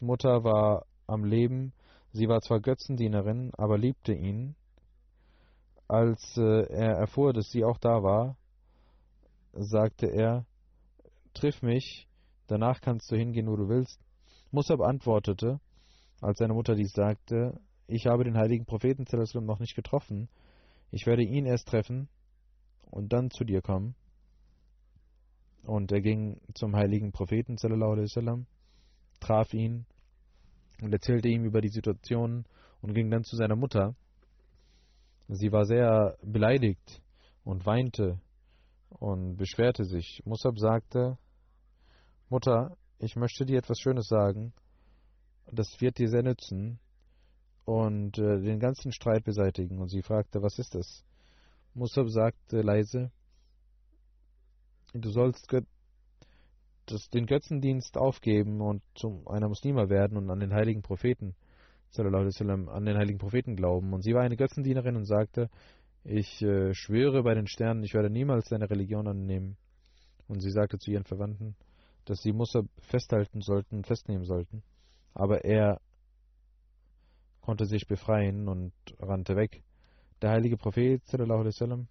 Mutter 0.00 0.44
war 0.44 0.86
am 1.06 1.24
Leben. 1.24 1.72
Sie 2.12 2.28
war 2.28 2.40
zwar 2.40 2.60
Götzendienerin, 2.60 3.52
aber 3.56 3.78
liebte 3.78 4.12
ihn. 4.12 4.56
Als 5.86 6.36
äh, 6.36 6.66
er 6.68 6.96
erfuhr, 6.96 7.32
dass 7.32 7.50
sie 7.50 7.64
auch 7.64 7.78
da 7.78 8.02
war, 8.02 8.36
sagte 9.52 10.06
er, 10.06 10.46
triff 11.34 11.62
mich, 11.62 12.08
danach 12.46 12.80
kannst 12.80 13.10
du 13.10 13.16
hingehen, 13.16 13.48
wo 13.48 13.56
du 13.56 13.68
willst. 13.68 14.00
Musab 14.50 14.80
antwortete, 14.80 15.60
als 16.20 16.38
seine 16.38 16.54
Mutter 16.54 16.74
dies 16.74 16.92
sagte, 16.92 17.60
ich 17.86 18.06
habe 18.06 18.24
den 18.24 18.36
heiligen 18.36 18.66
Propheten 18.66 19.04
noch 19.46 19.58
nicht 19.60 19.74
getroffen, 19.74 20.28
ich 20.90 21.06
werde 21.06 21.22
ihn 21.22 21.46
erst 21.46 21.68
treffen 21.68 22.08
und 22.90 23.12
dann 23.12 23.30
zu 23.30 23.44
dir 23.44 23.62
kommen. 23.62 23.94
Und 25.62 25.92
er 25.92 26.00
ging 26.00 26.40
zum 26.54 26.74
heiligen 26.74 27.12
Propheten 27.12 27.56
traf 29.20 29.52
ihn 29.54 29.86
und 30.82 30.92
erzählte 30.92 31.28
ihm 31.28 31.44
über 31.44 31.60
die 31.60 31.68
Situation 31.68 32.44
und 32.82 32.94
ging 32.94 33.10
dann 33.10 33.24
zu 33.24 33.36
seiner 33.36 33.56
Mutter. 33.56 33.94
Sie 35.28 35.52
war 35.52 35.64
sehr 35.64 36.16
beleidigt 36.22 37.02
und 37.44 37.66
weinte 37.66 38.20
und 38.88 39.36
beschwerte 39.36 39.84
sich. 39.84 40.22
Musab 40.24 40.58
sagte, 40.58 41.18
Mutter, 42.28 42.76
ich 42.98 43.16
möchte 43.16 43.44
dir 43.44 43.58
etwas 43.58 43.78
Schönes 43.78 44.06
sagen, 44.08 44.52
das 45.50 45.80
wird 45.80 45.98
dir 45.98 46.08
sehr 46.08 46.22
nützen 46.22 46.78
und 47.64 48.18
äh, 48.18 48.40
den 48.40 48.58
ganzen 48.58 48.92
Streit 48.92 49.24
beseitigen. 49.24 49.78
Und 49.78 49.88
sie 49.88 50.02
fragte, 50.02 50.42
was 50.42 50.58
ist 50.58 50.74
das? 50.74 51.04
Musab 51.74 52.08
sagte 52.08 52.62
leise, 52.62 53.10
du 54.92 55.10
sollst 55.10 55.48
das, 56.90 57.08
den 57.10 57.26
Götzendienst 57.26 57.96
aufgeben 57.96 58.60
und 58.60 58.82
zu 58.94 59.22
einer 59.26 59.48
Muslima 59.48 59.88
werden 59.88 60.16
und 60.16 60.30
an 60.30 60.40
den 60.40 60.52
heiligen 60.52 60.82
Propheten, 60.82 61.34
sallam, 61.90 62.68
an 62.68 62.84
den 62.84 62.96
heiligen 62.96 63.18
Propheten 63.18 63.56
glauben. 63.56 63.92
Und 63.92 64.02
sie 64.02 64.14
war 64.14 64.22
eine 64.22 64.36
Götzendienerin 64.36 64.96
und 64.96 65.06
sagte, 65.06 65.50
ich 66.04 66.42
äh, 66.42 66.72
schwöre 66.74 67.22
bei 67.22 67.34
den 67.34 67.46
Sternen, 67.46 67.82
ich 67.82 67.94
werde 67.94 68.10
niemals 68.10 68.48
deine 68.48 68.70
Religion 68.70 69.06
annehmen. 69.06 69.56
Und 70.28 70.40
sie 70.40 70.50
sagte 70.50 70.78
zu 70.78 70.90
ihren 70.90 71.04
Verwandten, 71.04 71.56
dass 72.04 72.22
sie 72.22 72.32
Musa 72.32 72.62
festhalten 72.78 73.40
sollten, 73.40 73.84
festnehmen 73.84 74.24
sollten. 74.24 74.62
Aber 75.12 75.44
er 75.44 75.80
konnte 77.40 77.66
sich 77.66 77.86
befreien 77.86 78.48
und 78.48 78.72
rannte 79.00 79.36
weg. 79.36 79.62
Der 80.22 80.30
heilige 80.30 80.56
Prophet 80.56 81.04
sallam, 81.06 81.88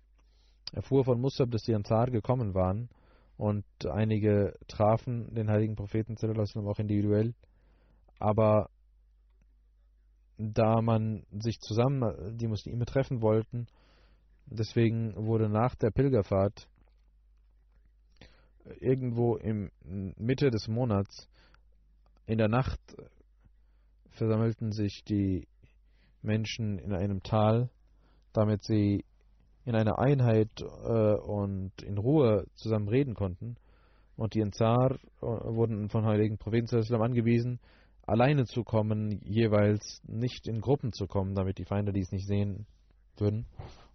erfuhr 0.72 1.04
von 1.04 1.20
Musab, 1.20 1.52
dass 1.52 1.64
die 1.64 1.76
Ansar 1.76 2.12
gekommen 2.12 2.54
waren 2.54 2.90
und 3.40 3.64
einige 3.86 4.54
trafen 4.68 5.34
den 5.34 5.50
heiligen 5.50 5.78
Propheten 5.78 6.18
auch 6.68 6.78
individuell. 6.78 7.34
Aber 8.20 8.70
da 10.38 10.82
man 10.82 11.26
sich 11.32 11.62
zusammen, 11.62 12.38
die 12.38 12.48
Muslime 12.48 12.86
treffen 12.86 13.22
wollten, 13.22 13.68
deswegen 14.46 15.16
wurde 15.16 15.48
nach 15.48 15.74
der 15.76 15.90
Pilgerfahrt 15.90 16.68
irgendwo 18.82 19.38
im 19.38 19.72
Mitte 20.18 20.52
des 20.52 20.68
Monats 20.68 21.30
in 22.26 22.40
der 22.40 22.50
Nacht 22.50 22.82
versammelten 24.10 24.74
sich 24.74 25.06
die 25.06 25.48
Menschen 26.22 26.78
in 26.78 26.92
einem 26.92 27.24
Tal, 27.24 27.70
damit 28.34 28.66
sie 28.66 29.06
in 29.70 29.76
einer 29.76 30.00
Einheit 30.00 30.50
äh, 30.62 31.14
und 31.14 31.72
in 31.84 32.00
Ruhe 32.00 32.48
zusammen 32.56 32.88
reden 32.88 33.14
konnten. 33.14 33.56
Und 34.16 34.34
die 34.34 34.42
Enzar 34.42 34.94
äh, 34.94 35.22
wurden 35.22 35.90
von 35.90 36.06
heiligen 36.06 36.40
Propheten 36.40 36.76
angewiesen, 36.96 37.60
alleine 38.08 38.46
zu 38.46 38.64
kommen, 38.64 39.22
jeweils 39.24 40.02
nicht 40.08 40.48
in 40.48 40.60
Gruppen 40.60 40.92
zu 40.92 41.06
kommen, 41.06 41.36
damit 41.36 41.60
die 41.60 41.66
Feinde 41.66 41.94
dies 41.94 42.12
nicht 42.12 42.26
sehen 42.26 42.66
würden. 43.18 43.46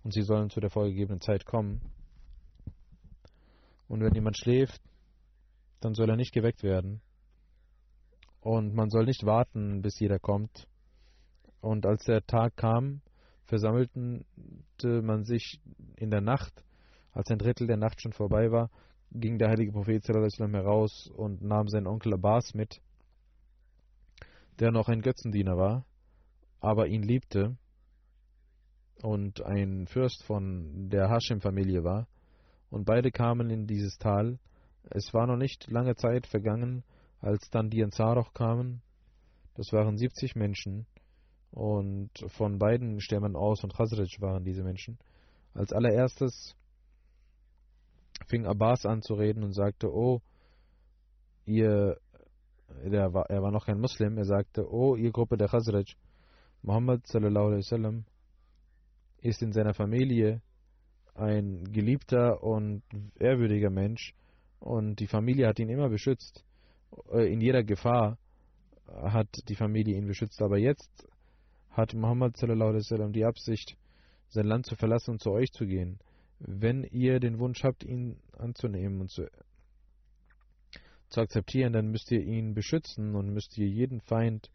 Und 0.04 0.14
sie 0.14 0.22
sollen 0.22 0.48
zu 0.48 0.60
der 0.60 0.70
vorgegebenen 0.70 1.20
Zeit 1.20 1.44
kommen. 1.44 1.80
Und 3.88 4.00
wenn 4.00 4.14
jemand 4.14 4.38
schläft, 4.38 4.80
dann 5.80 5.94
soll 5.94 6.08
er 6.08 6.16
nicht 6.16 6.32
geweckt 6.32 6.62
werden. 6.62 7.00
Und 8.40 8.76
man 8.76 8.90
soll 8.90 9.06
nicht 9.06 9.26
warten, 9.26 9.82
bis 9.82 9.98
jeder 9.98 10.20
kommt. 10.20 10.68
Und 11.60 11.84
als 11.84 12.04
der 12.04 12.24
Tag 12.24 12.56
kam, 12.56 13.00
versammelte 13.46 14.24
man 15.02 15.24
sich 15.24 15.60
in 15.96 16.10
der 16.10 16.20
Nacht, 16.20 16.64
als 17.12 17.30
ein 17.30 17.38
Drittel 17.38 17.66
der 17.66 17.76
Nacht 17.76 18.00
schon 18.00 18.12
vorbei 18.12 18.50
war, 18.50 18.70
ging 19.12 19.38
der 19.38 19.48
heilige 19.48 19.72
Prophet 19.72 20.06
heraus 20.08 21.08
und 21.08 21.42
nahm 21.42 21.68
seinen 21.68 21.86
Onkel 21.86 22.14
Abbas 22.14 22.54
mit, 22.54 22.80
der 24.58 24.72
noch 24.72 24.88
ein 24.88 25.02
Götzendiener 25.02 25.56
war, 25.56 25.84
aber 26.60 26.88
ihn 26.88 27.02
liebte 27.02 27.56
und 29.02 29.44
ein 29.44 29.86
Fürst 29.86 30.24
von 30.24 30.88
der 30.88 31.10
Hashim-Familie 31.10 31.84
war. 31.84 32.08
Und 32.70 32.86
beide 32.86 33.10
kamen 33.10 33.50
in 33.50 33.66
dieses 33.66 33.98
Tal. 33.98 34.38
Es 34.90 35.12
war 35.12 35.26
noch 35.26 35.36
nicht 35.36 35.70
lange 35.70 35.94
Zeit 35.94 36.26
vergangen, 36.26 36.82
als 37.20 37.50
dann 37.50 37.70
die 37.70 37.82
Ansar 37.82 38.24
kamen, 38.32 38.82
das 39.54 39.72
waren 39.72 39.96
70 39.96 40.34
Menschen 40.34 40.86
und 41.54 42.10
von 42.28 42.58
beiden 42.58 43.00
Stämmen 43.00 43.36
aus 43.36 43.62
und 43.62 43.74
Khazraj 43.74 44.20
waren 44.20 44.44
diese 44.44 44.64
Menschen. 44.64 44.98
Als 45.54 45.72
allererstes 45.72 46.56
fing 48.26 48.44
Abbas 48.44 48.84
an 48.84 49.02
zu 49.02 49.14
reden 49.14 49.44
und 49.44 49.52
sagte, 49.52 49.92
oh, 49.92 50.20
ihr, 51.46 51.96
war, 52.68 53.30
er 53.30 53.42
war 53.42 53.52
noch 53.52 53.66
kein 53.66 53.80
Muslim, 53.80 54.18
er 54.18 54.24
sagte, 54.24 54.68
oh, 54.68 54.96
ihr 54.96 55.12
Gruppe 55.12 55.36
der 55.36 55.48
Khazraj, 55.48 55.94
Muhammad 56.62 57.06
sallallahu 57.06 57.46
alaihi 57.46 57.58
wasallam 57.58 58.04
ist 59.18 59.42
in 59.42 59.52
seiner 59.52 59.74
Familie 59.74 60.42
ein 61.14 61.64
geliebter 61.72 62.42
und 62.42 62.82
ehrwürdiger 63.14 63.70
Mensch 63.70 64.12
und 64.58 64.96
die 64.96 65.06
Familie 65.06 65.46
hat 65.46 65.60
ihn 65.60 65.68
immer 65.68 65.88
beschützt. 65.88 66.44
Äh, 67.12 67.32
in 67.32 67.40
jeder 67.40 67.62
Gefahr 67.62 68.18
hat 68.86 69.28
die 69.48 69.54
Familie 69.54 69.96
ihn 69.96 70.06
beschützt. 70.06 70.42
Aber 70.42 70.58
jetzt 70.58 71.06
hat 71.76 71.94
Muhammad 71.94 72.36
sallam, 72.36 73.12
die 73.12 73.24
Absicht, 73.24 73.76
sein 74.28 74.46
Land 74.46 74.66
zu 74.66 74.76
verlassen 74.76 75.12
und 75.12 75.22
zu 75.22 75.30
euch 75.30 75.52
zu 75.52 75.66
gehen. 75.66 75.98
Wenn 76.38 76.84
ihr 76.84 77.20
den 77.20 77.38
Wunsch 77.38 77.62
habt, 77.62 77.84
ihn 77.84 78.16
anzunehmen 78.36 79.00
und 79.00 79.10
zu, 79.10 79.28
zu 81.08 81.20
akzeptieren, 81.20 81.72
dann 81.72 81.90
müsst 81.90 82.10
ihr 82.10 82.22
ihn 82.22 82.54
beschützen 82.54 83.14
und 83.14 83.32
müsst 83.32 83.56
ihr 83.58 83.68
jeden 83.68 84.00
Feind 84.00 84.50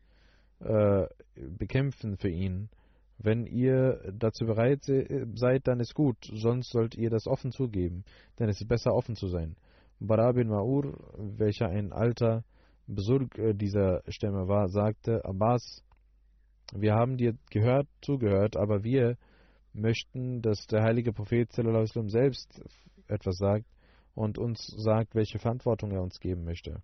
äh, 0.59 1.07
bekämpfen 1.35 2.17
für 2.17 2.29
ihn. 2.29 2.69
Wenn 3.17 3.45
ihr 3.45 4.13
dazu 4.17 4.45
bereit 4.45 4.83
seid, 4.83 5.67
dann 5.67 5.81
ist 5.81 5.93
gut, 5.93 6.17
sonst 6.31 6.71
sollt 6.71 6.95
ihr 6.95 7.09
das 7.09 7.27
offen 7.27 7.51
zugeben, 7.51 8.05
denn 8.39 8.47
es 8.47 8.61
ist 8.61 8.67
besser 8.67 8.93
offen 8.93 9.15
zu 9.15 9.27
sein. 9.27 9.57
Bara 9.99 10.31
bin 10.31 10.49
Ma'ur, 10.49 10.93
welcher 11.37 11.67
ein 11.67 11.91
alter 11.91 12.45
Besurg 12.87 13.37
äh, 13.37 13.53
dieser 13.53 14.03
Stämme 14.07 14.47
war, 14.47 14.69
sagte, 14.69 15.25
Abbas, 15.25 15.83
wir 16.73 16.93
haben 16.93 17.17
dir 17.17 17.35
gehört, 17.49 17.87
zugehört, 18.01 18.55
aber 18.55 18.83
wir 18.83 19.17
möchten, 19.73 20.41
dass 20.41 20.67
der 20.67 20.83
heilige 20.83 21.13
Prophet 21.13 21.51
selbst 21.51 22.61
etwas 23.07 23.37
sagt 23.37 23.65
und 24.15 24.37
uns 24.37 24.67
sagt, 24.77 25.15
welche 25.15 25.39
Verantwortung 25.39 25.91
er 25.91 26.01
uns 26.01 26.19
geben 26.19 26.43
möchte. 26.43 26.81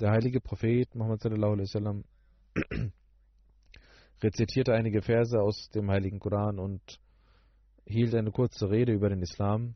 Der 0.00 0.10
heilige 0.10 0.40
Prophet 0.40 0.94
Muhammad 0.94 1.24
rezitierte 4.22 4.72
einige 4.72 5.02
Verse 5.02 5.40
aus 5.40 5.68
dem 5.70 5.90
heiligen 5.90 6.18
Koran 6.18 6.58
und 6.58 6.80
hielt 7.86 8.14
eine 8.14 8.30
kurze 8.30 8.70
Rede 8.70 8.92
über 8.92 9.08
den 9.08 9.22
Islam 9.22 9.74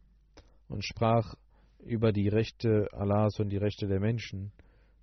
und 0.69 0.85
sprach 0.85 1.35
über 1.81 2.13
die 2.13 2.29
Rechte 2.29 2.89
Allahs 2.93 3.39
und 3.41 3.51
die 3.51 3.57
Rechte 3.57 3.87
der 3.87 4.01
Menschen 4.01 4.53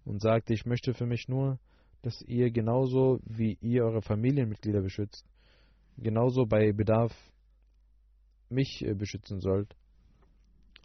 und 0.05 0.21
sagte, 0.21 0.53
ich 0.53 0.65
möchte 0.65 0.93
für 0.93 1.05
mich 1.05 1.27
nur, 1.27 1.59
dass 2.03 2.21
ihr 2.21 2.51
genauso 2.51 3.19
wie 3.25 3.57
ihr 3.61 3.85
eure 3.85 4.01
Familienmitglieder 4.01 4.81
beschützt, 4.81 5.25
genauso 5.97 6.45
bei 6.45 6.73
Bedarf 6.73 7.13
mich 8.49 8.85
äh, 8.85 8.93
beschützen 8.93 9.39
sollt. 9.39 9.75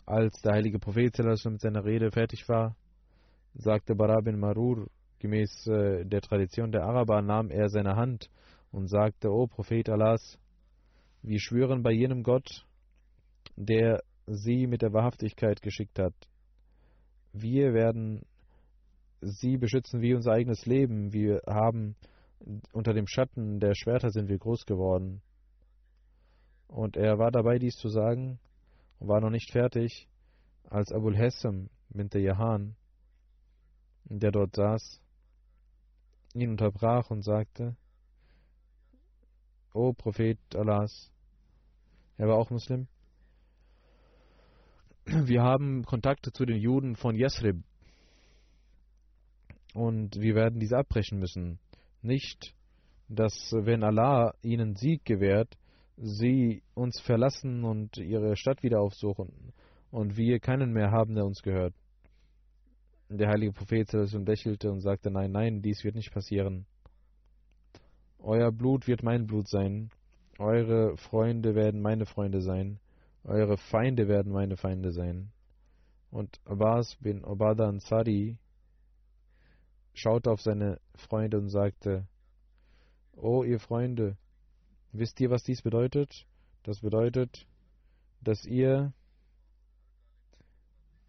Als 0.07 0.40
der 0.42 0.54
heilige 0.54 0.78
Prophet 0.78 1.18
mit 1.18 1.61
seiner 1.61 1.85
Rede 1.85 2.11
fertig 2.11 2.48
war, 2.48 2.74
sagte 3.54 3.94
Bara 3.94 4.20
bin 4.20 4.38
Marur, 4.38 4.87
gemäß 5.18 5.66
äh, 5.66 6.04
der 6.04 6.20
Tradition 6.20 6.70
der 6.70 6.85
Araber, 6.85 7.20
nahm 7.20 7.50
er 7.50 7.68
seine 7.68 7.96
Hand 7.96 8.31
und 8.70 8.88
sagte, 8.88 9.28
O 9.28 9.48
Prophet 9.48 9.88
Allahs, 9.90 10.38
wir 11.22 11.40
schwören 11.40 11.83
bei 11.83 11.90
jenem 11.90 12.22
Gott, 12.22 12.64
der 13.57 14.02
sie 14.26 14.68
mit 14.68 14.83
der 14.83 14.92
Wahrhaftigkeit 14.92 15.61
geschickt 15.62 15.98
hat. 15.98 16.14
Wir 17.33 17.74
werden 17.74 18.22
sie 19.20 19.57
beschützen 19.57 20.00
wie 20.00 20.14
unser 20.14 20.33
eigenes 20.33 20.66
Leben. 20.66 21.12
Wir 21.12 21.42
haben 21.46 21.96
unter 22.72 22.94
dem 22.94 23.07
Schatten 23.07 23.61
der 23.61 23.74
Schwerter 23.74 24.11
sind 24.11 24.28
wir 24.28 24.38
groß 24.38 24.66
geworden. 24.66 25.22
Und 26.68 26.96
er 26.96 27.18
war 27.18 27.31
dabei, 27.31 27.59
dies 27.59 27.76
zu 27.76 27.88
sagen 27.88 28.38
und 28.98 29.09
war 29.09 29.20
noch 29.20 29.31
nicht 29.31 29.50
fertig, 29.50 30.09
als 30.68 30.92
Abul 30.92 31.16
Hessam 31.16 31.70
mit 31.88 32.12
der 32.14 32.20
Jahan, 32.20 32.76
der 34.04 34.31
dort 34.31 34.54
saß, 34.54 35.00
ihn 36.35 36.50
unterbrach 36.50 37.11
und 37.11 37.22
sagte, 37.22 37.76
O 39.72 39.92
Prophet 39.92 40.38
Allahs, 40.54 41.11
er 42.16 42.28
war 42.28 42.37
auch 42.37 42.50
Muslim, 42.50 42.87
wir 45.07 45.42
haben 45.42 45.85
Kontakte 45.85 46.33
zu 46.33 46.44
den 46.44 46.59
Juden 46.59 46.96
von 46.96 47.16
Yasrib 47.16 47.62
und 49.74 50.16
wir 50.20 50.35
werden 50.35 50.61
diese 50.61 50.76
abbrechen 50.76 51.18
müssen. 51.18 51.59
Nicht, 52.02 52.54
dass 53.09 53.52
wenn 53.52 53.83
Allah 53.83 54.35
ihnen 54.42 54.74
Sieg 54.74 55.04
gewährt, 55.04 55.57
sie 55.96 56.62
uns 56.74 57.01
verlassen 57.01 57.64
und 57.64 57.97
ihre 57.97 58.36
Stadt 58.36 58.62
wieder 58.62 58.80
aufsuchen 58.80 59.53
und 59.90 60.16
wir 60.16 60.38
keinen 60.40 60.72
mehr 60.72 60.90
haben, 60.90 61.14
der 61.14 61.24
uns 61.24 61.43
gehört. 61.43 61.74
Der 63.09 63.28
heilige 63.28 63.53
Prophet 63.53 63.90
lächelte 63.93 64.70
und 64.70 64.80
sagte, 64.80 65.11
nein, 65.11 65.32
nein, 65.32 65.62
dies 65.62 65.82
wird 65.82 65.95
nicht 65.95 66.12
passieren. 66.12 66.66
Euer 68.18 68.53
Blut 68.53 68.86
wird 68.86 69.03
mein 69.03 69.26
Blut 69.26 69.49
sein, 69.49 69.90
eure 70.38 70.97
Freunde 70.97 71.55
werden 71.55 71.80
meine 71.80 72.05
Freunde 72.05 72.43
sein, 72.43 72.78
eure 73.24 73.57
Feinde 73.57 74.09
werden 74.09 74.32
meine 74.32 74.57
Feinde 74.57 74.93
sein. 74.93 75.30
Und 76.11 76.38
Abbas 76.45 76.97
bin 76.97 77.24
Obada 77.24 77.68
Ansari 77.68 78.36
schaute 80.01 80.30
auf 80.30 80.40
seine 80.40 80.80
Freunde 80.94 81.38
und 81.38 81.49
sagte, 81.49 82.07
O 83.16 83.42
ihr 83.42 83.59
Freunde, 83.59 84.16
wisst 84.92 85.20
ihr, 85.20 85.30
was 85.30 85.42
dies 85.42 85.62
bedeutet? 85.62 86.26
Das 86.62 86.80
bedeutet, 86.80 87.46
dass 88.20 88.44
ihr 88.44 88.92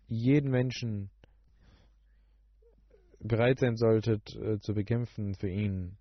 jeden 0.07 0.49
Menschen 0.49 1.09
bereit 3.19 3.59
sein 3.59 3.75
solltet 3.75 4.35
äh, 4.35 4.59
zu 4.59 4.73
bekämpfen 4.73 5.35
für 5.35 5.49
ihn. 5.49 5.97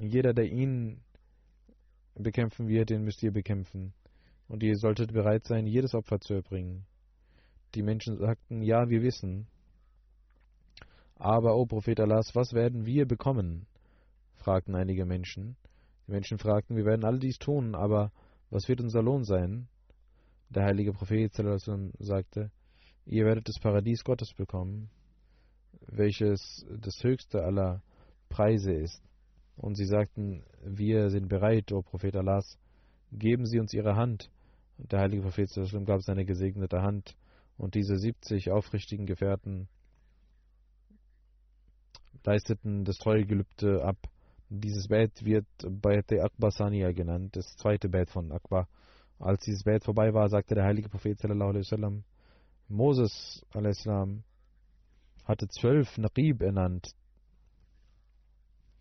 Jeder, 0.00 0.32
der 0.32 0.46
ihn 0.46 1.02
bekämpfen 2.14 2.68
wird, 2.68 2.90
den 2.90 3.04
müsst 3.04 3.22
ihr 3.22 3.32
bekämpfen 3.32 3.92
und 4.48 4.62
ihr 4.62 4.76
solltet 4.76 5.12
bereit 5.12 5.44
sein, 5.46 5.66
jedes 5.66 5.94
Opfer 5.94 6.20
zu 6.20 6.34
erbringen. 6.34 6.86
Die 7.74 7.82
Menschen 7.82 8.16
sagten, 8.18 8.62
ja, 8.62 8.88
wir 8.88 9.02
wissen. 9.02 9.46
Aber, 11.18 11.56
o 11.56 11.66
Prophet 11.66 11.98
Allahs, 12.00 12.34
was 12.34 12.52
werden 12.52 12.86
wir 12.86 13.06
bekommen? 13.06 13.66
fragten 14.36 14.76
einige 14.76 15.04
Menschen. 15.04 15.56
Die 16.06 16.12
Menschen 16.12 16.38
fragten, 16.38 16.76
wir 16.76 16.84
werden 16.84 17.04
all 17.04 17.18
dies 17.18 17.38
tun, 17.38 17.74
aber 17.74 18.12
was 18.50 18.68
wird 18.68 18.80
unser 18.80 19.02
Lohn 19.02 19.24
sein? 19.24 19.68
Der 20.48 20.64
heilige 20.64 20.92
Prophet 20.92 21.34
sagte, 21.98 22.50
ihr 23.04 23.24
werdet 23.26 23.48
das 23.48 23.58
Paradies 23.58 24.04
Gottes 24.04 24.32
bekommen, 24.32 24.90
welches 25.86 26.64
das 26.80 27.02
höchste 27.02 27.42
aller 27.42 27.82
Preise 28.28 28.72
ist. 28.72 29.02
Und 29.56 29.74
sie 29.74 29.86
sagten, 29.86 30.44
wir 30.62 31.10
sind 31.10 31.28
bereit, 31.28 31.72
o 31.72 31.82
Prophet 31.82 32.14
Allahs, 32.14 32.58
geben 33.10 33.44
Sie 33.44 33.58
uns 33.58 33.74
Ihre 33.74 33.96
Hand. 33.96 34.30
Und 34.78 34.92
der 34.92 35.00
heilige 35.00 35.22
Prophet 35.22 35.50
gab 35.84 36.02
seine 36.02 36.24
gesegnete 36.24 36.80
Hand, 36.80 37.16
und 37.56 37.74
diese 37.74 37.96
70 37.96 38.52
aufrichtigen 38.52 39.04
Gefährten 39.04 39.68
leisteten 42.24 42.84
das 42.84 42.98
Treuegelübde 42.98 43.84
ab. 43.84 43.96
Dieses 44.50 44.88
Bett 44.88 45.24
wird 45.24 45.46
Bayat 45.68 46.12
Akbar 46.12 46.50
Saniya 46.50 46.92
genannt, 46.92 47.36
das 47.36 47.56
zweite 47.56 47.88
Bett 47.88 48.10
von 48.10 48.32
Akbar. 48.32 48.68
Als 49.18 49.44
dieses 49.44 49.64
Bett 49.64 49.84
vorbei 49.84 50.14
war, 50.14 50.28
sagte 50.28 50.54
der 50.54 50.64
heilige 50.64 50.88
Prophet 50.88 51.18
sallallahu 51.18 51.50
alaihi 51.50 51.64
wasallam, 51.64 52.04
Moses 52.68 53.44
alaihissalam 53.52 54.22
hatte 55.24 55.48
zwölf 55.48 55.98
Naqib 55.98 56.42
ernannt, 56.42 56.94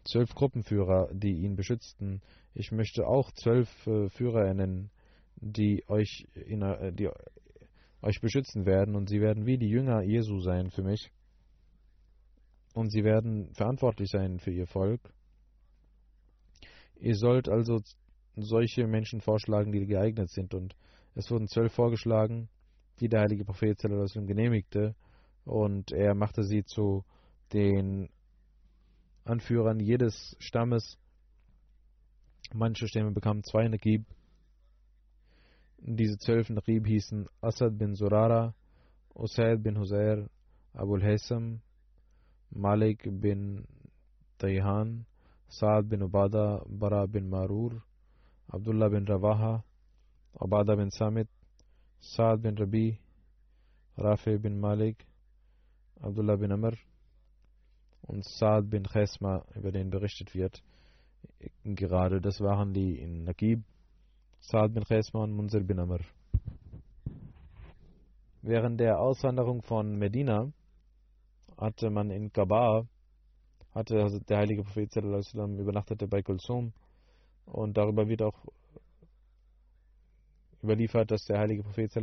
zwölf 0.05 0.33
Gruppenführer, 0.33 1.09
die 1.13 1.33
ihn 1.33 1.55
beschützten. 1.55 2.21
Ich 2.53 2.71
möchte 2.71 3.07
auch 3.07 3.31
zwölf 3.31 3.69
äh, 3.87 4.09
Führer 4.09 4.45
ernennen, 4.45 4.89
die 5.35 5.83
euch, 5.87 6.27
in, 6.33 6.61
äh, 6.61 6.93
die 6.93 7.09
euch 8.01 8.21
beschützen 8.21 8.65
werden, 8.65 8.95
und 8.95 9.09
sie 9.09 9.21
werden 9.21 9.45
wie 9.45 9.57
die 9.57 9.69
Jünger 9.69 10.01
Jesu 10.01 10.39
sein 10.39 10.69
für 10.69 10.83
mich. 10.83 11.11
Und 12.77 12.91
sie 12.91 13.03
werden 13.03 13.51
verantwortlich 13.55 14.11
sein 14.11 14.37
für 14.37 14.51
ihr 14.51 14.67
Volk. 14.67 15.01
Ihr 16.99 17.15
sollt 17.15 17.49
also 17.49 17.81
solche 18.35 18.85
Menschen 18.85 19.19
vorschlagen, 19.19 19.71
die 19.71 19.87
geeignet 19.87 20.29
sind. 20.29 20.53
Und 20.53 20.75
es 21.15 21.31
wurden 21.31 21.47
zwölf 21.47 21.73
vorgeschlagen, 21.73 22.49
die 22.99 23.09
der 23.09 23.21
heilige 23.21 23.45
Prophet 23.45 23.79
genehmigte. 23.81 24.93
Und 25.43 25.91
er 25.91 26.13
machte 26.13 26.43
sie 26.43 26.65
zu 26.65 27.03
den 27.51 28.09
Anführern 29.23 29.79
jedes 29.79 30.35
Stammes. 30.37 30.99
Manche 32.53 32.87
Stämme 32.87 33.09
bekamen 33.09 33.43
zwei 33.43 33.67
Naqib. 33.67 34.05
Diese 35.79 36.19
zwölf 36.19 36.51
Naqib 36.51 36.85
hießen 36.85 37.27
Asad 37.41 37.75
bin 37.75 37.95
Surara, 37.95 38.53
Usaid 39.15 39.63
bin 39.63 39.79
Huzair, 39.79 40.29
Abul 40.73 41.01
Haysam, 41.01 41.61
Malik 42.55 43.03
bin 43.21 43.65
Tayhan, 44.39 45.05
Saad 45.47 45.89
bin 45.89 46.01
Ubada, 46.01 46.61
Bara 46.67 47.07
bin 47.07 47.29
Marur, 47.29 47.81
Abdullah 48.51 48.89
bin 48.89 49.05
Rawaha, 49.05 49.63
Abada 50.39 50.77
bin 50.77 50.89
Samit, 50.89 51.27
Saad 51.99 52.41
bin 52.41 52.55
Rabi, 52.55 52.99
Rafi 53.97 54.37
bin 54.37 54.59
Malik, 54.59 55.05
Abdullah 56.01 56.37
bin 56.37 56.51
Amr 56.51 56.73
und 58.07 58.23
Saad 58.25 58.69
bin 58.69 58.83
Chesma, 58.83 59.43
über 59.55 59.71
den 59.71 59.89
berichtet 59.89 60.33
wird. 60.35 60.61
Gerade 61.63 62.21
das 62.21 62.39
waren 62.39 62.73
die 62.73 62.99
in 62.99 63.23
Naqib, 63.23 63.63
Saad 64.39 64.73
bin 64.73 64.83
Chesma 64.83 65.23
und 65.23 65.33
Munzir 65.33 65.63
bin 65.63 65.79
Amr. 65.79 65.99
Während 68.41 68.79
der 68.79 68.99
Auswanderung 68.99 69.61
von 69.61 69.97
Medina 69.97 70.51
hatte 71.57 71.89
man 71.89 72.11
in 72.11 72.31
Kaaba, 72.31 72.87
hatte 73.73 74.19
der 74.29 74.37
heilige 74.37 74.63
Prophet 74.63 74.95
übernachtete 74.95 76.07
bei 76.07 76.21
Kulsum 76.21 76.73
und 77.45 77.77
darüber 77.77 78.07
wird 78.07 78.21
auch 78.21 78.45
überliefert, 80.63 81.11
dass 81.11 81.25
der 81.25 81.39
heilige 81.39 81.63
Prophet 81.63 81.95
äh, 81.95 82.01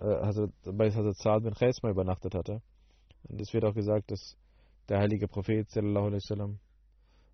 also 0.00 0.48
bei 0.64 0.90
Hazrat 0.90 1.16
Saad 1.16 1.42
bin 1.42 1.54
Chesma 1.54 1.90
übernachtet 1.90 2.34
hatte. 2.34 2.62
Und 3.28 3.40
es 3.40 3.52
wird 3.52 3.64
auch 3.64 3.74
gesagt, 3.74 4.10
dass 4.10 4.36
der 4.88 4.98
heilige 4.98 5.28
Prophet 5.28 5.68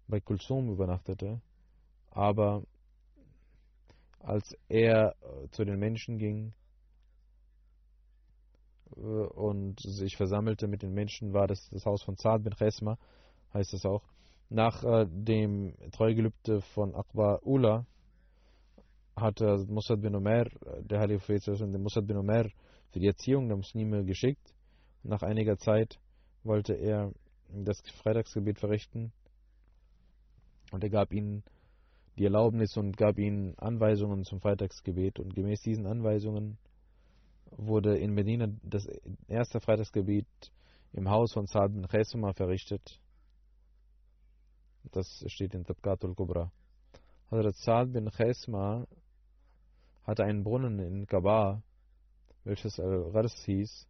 bei 0.06 0.20
Kulsum 0.20 0.70
übernachtete, 0.70 1.40
aber 2.10 2.62
als 4.20 4.56
er 4.68 5.14
äh, 5.22 5.48
zu 5.50 5.64
den 5.64 5.78
Menschen 5.78 6.18
ging 6.18 6.48
äh, 6.48 6.63
und 8.96 9.80
sich 9.80 10.16
versammelte 10.16 10.66
mit 10.68 10.82
den 10.82 10.92
Menschen, 10.92 11.32
war 11.32 11.46
das 11.46 11.68
das 11.70 11.84
Haus 11.84 12.02
von 12.02 12.16
Saad 12.16 12.44
bin 12.44 12.54
Chesma, 12.54 12.98
heißt 13.52 13.74
es 13.74 13.84
auch. 13.84 14.02
Nach 14.50 14.84
äh, 14.84 15.06
dem 15.08 15.74
Treugelübde 15.92 16.60
von 16.60 16.94
Akbar 16.94 17.44
Ula 17.44 17.86
hatte 19.16 19.64
Mussad 19.68 20.00
bin 20.00 20.14
Omer, 20.14 20.44
der 20.80 21.00
Heilige 21.00 21.20
Prophet, 21.20 21.46
den 21.46 21.82
Mussad 21.82 22.06
bin 22.06 22.16
Omer 22.16 22.44
für 22.90 23.00
die 23.00 23.06
Erziehung 23.06 23.48
der 23.48 23.56
Muslime 23.56 24.04
geschickt. 24.04 24.54
Nach 25.02 25.22
einiger 25.22 25.56
Zeit 25.56 25.98
wollte 26.42 26.74
er 26.74 27.12
das 27.48 27.80
Freitagsgebet 28.02 28.58
verrichten 28.58 29.12
und 30.72 30.82
er 30.82 30.90
gab 30.90 31.12
ihnen 31.12 31.44
die 32.18 32.24
Erlaubnis 32.24 32.76
und 32.76 32.96
gab 32.96 33.18
ihnen 33.18 33.58
Anweisungen 33.58 34.24
zum 34.24 34.40
Freitagsgebet. 34.40 35.18
Und 35.18 35.34
gemäß 35.34 35.60
diesen 35.62 35.86
Anweisungen 35.86 36.58
wurde 37.50 37.98
in 37.98 38.12
Medina 38.12 38.48
das 38.62 38.86
erste 39.28 39.60
Freitagsgebet 39.60 40.26
im 40.92 41.08
Haus 41.10 41.32
von 41.32 41.46
Saad 41.46 41.72
bin 41.72 41.86
Chesuma 41.88 42.32
verrichtet. 42.32 43.00
Das 44.92 45.24
steht 45.26 45.54
in 45.54 45.64
Tabqatul 45.64 46.14
Kubra. 46.14 46.52
Hazrat 47.30 47.56
Saad 47.56 47.92
bin 47.92 48.10
Chesma 48.10 48.86
hatte 50.04 50.24
einen 50.24 50.44
Brunnen 50.44 50.78
in 50.78 51.06
Kaaba, 51.06 51.62
welches 52.44 52.78
Al-Ghars 52.78 53.44
hieß. 53.44 53.86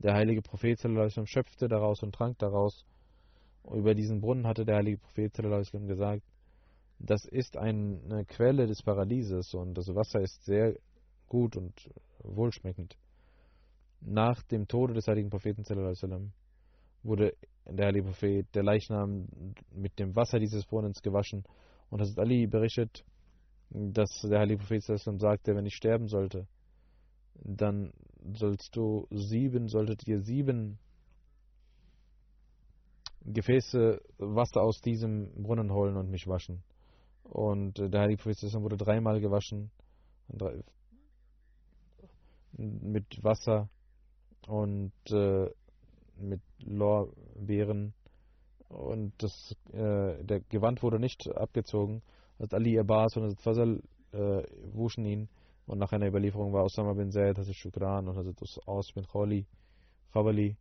Der 0.00 0.14
heilige 0.14 0.42
Prophet 0.42 0.80
schöpfte 1.24 1.68
daraus 1.68 2.02
und 2.02 2.14
trank 2.14 2.38
daraus. 2.38 2.84
Über 3.64 3.94
diesen 3.94 4.20
Brunnen 4.20 4.46
hatte 4.46 4.64
der 4.64 4.76
heilige 4.76 4.98
Prophet 4.98 5.32
gesagt, 5.34 6.22
das 6.98 7.24
ist 7.24 7.56
eine 7.56 8.24
Quelle 8.26 8.66
des 8.66 8.82
Paradieses 8.82 9.54
und 9.54 9.74
das 9.74 9.94
Wasser 9.94 10.20
ist 10.20 10.44
sehr 10.44 10.76
gut 11.32 11.56
und 11.56 11.88
wohlschmeckend. 12.22 12.98
Nach 14.02 14.42
dem 14.42 14.68
Tode 14.68 14.92
des 14.92 15.06
heiligen 15.06 15.30
Propheten 15.30 15.64
wurde 17.02 17.32
der 17.64 17.86
heilige 17.86 18.04
Prophet, 18.08 18.54
der 18.54 18.62
Leichnam, 18.62 19.28
mit 19.72 19.98
dem 19.98 20.14
Wasser 20.14 20.38
dieses 20.38 20.66
Brunnens 20.66 21.00
gewaschen 21.00 21.44
und 21.88 22.00
Hazrat 22.00 22.18
Ali 22.18 22.46
berichtet, 22.46 23.02
dass 23.70 24.10
der 24.20 24.40
heilige 24.40 24.58
Prophet 24.58 24.82
sagte, 24.82 25.56
wenn 25.56 25.64
ich 25.64 25.74
sterben 25.74 26.06
sollte, 26.06 26.46
dann 27.34 27.94
sollst 28.34 28.76
du 28.76 29.06
sieben, 29.10 29.68
solltet 29.68 30.06
ihr 30.06 30.20
sieben 30.20 30.78
Gefäße 33.24 34.02
Wasser 34.18 34.60
aus 34.62 34.80
diesem 34.82 35.32
Brunnen 35.42 35.72
holen 35.72 35.96
und 35.96 36.10
mich 36.10 36.26
waschen. 36.26 36.62
Und 37.22 37.78
äh, 37.78 37.88
der 37.88 38.00
heilige 38.02 38.22
Prophet 38.22 38.52
wurde 38.54 38.76
dreimal 38.76 39.20
gewaschen 39.20 39.70
mit 42.58 43.22
Wasser 43.22 43.68
und 44.46 44.92
äh, 45.10 45.50
mit 46.16 46.40
Lorbeeren 46.60 47.94
und 48.68 49.12
das, 49.18 49.54
äh, 49.72 50.24
der 50.24 50.40
Gewand 50.48 50.82
wurde 50.82 50.98
nicht 50.98 51.28
abgezogen. 51.28 52.02
Hat 52.38 52.54
Ali 52.54 52.78
Abbas 52.78 53.16
und 53.16 53.24
Hazrat 53.24 53.42
Fazal 53.42 53.82
äh, 54.12 54.42
wuschen 54.72 55.04
ihn 55.04 55.28
und 55.66 55.78
nach 55.78 55.92
einer 55.92 56.08
Überlieferung 56.08 56.52
war 56.52 56.64
Osama 56.64 56.94
bin 56.94 57.10
Zaid, 57.10 57.38
Hazrat 57.38 57.54
Shukran 57.54 58.08
und 58.08 58.16
Hazrat 58.16 58.36
Aus 58.66 58.92
bin 58.92 59.06
Khali, 59.06 59.46
Khawali 60.12 60.56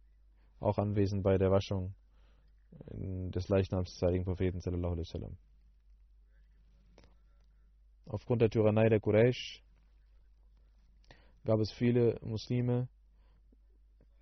auch 0.60 0.78
anwesend 0.78 1.24
bei 1.24 1.38
der 1.38 1.52
Waschung 1.52 1.94
des 2.92 3.50
Leichnams 3.50 3.92
des 3.92 4.02
heiligen 4.02 4.26
Propheten 4.26 4.62
sallallahu 4.62 4.94
alaihi 4.94 5.08
wasallam. 5.08 5.38
Aufgrund 8.06 8.42
der 8.42 8.50
Tyrannei 8.50 8.90
der 8.90 9.00
Quraysh 9.00 9.62
gab 11.46 11.60
es 11.60 11.72
viele 11.72 12.20
Muslime, 12.22 12.88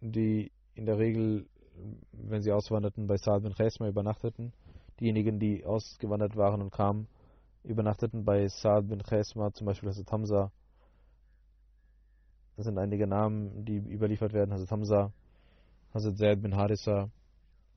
die 0.02 0.52
in 0.76 0.86
der 0.86 0.98
Regel, 0.98 1.48
wenn 2.12 2.42
sie 2.42 2.52
auswanderten, 2.52 3.08
bei 3.08 3.18
Saad 3.18 3.44
bin 3.44 3.54
Chesma 3.54 3.88
übernachteten. 3.88 4.54
Diejenigen, 5.00 5.40
die 5.40 5.66
ausgewandert 5.66 6.36
waren 6.36 6.62
und 6.62 6.72
kamen, 6.72 7.08
übernachteten 7.64 8.24
bei 8.24 8.48
Saad 8.48 8.88
bin 8.88 9.02
Chesma, 9.04 9.52
zum 9.54 9.68
Beispiel 9.68 9.90
Hazrat 9.90 10.12
Hamza. 10.12 10.52
Das 12.56 12.66
sind 12.66 12.78
einige 12.78 13.08
Namen, 13.08 13.66
die 13.66 13.78
überliefert 13.78 14.34
werden. 14.34 14.54
Hazrat 14.54 14.72
Hamza, 14.72 15.14
Hazrat 15.94 16.18
Zaid 16.18 16.42
bin 16.42 16.56
Harissa, 16.56 17.10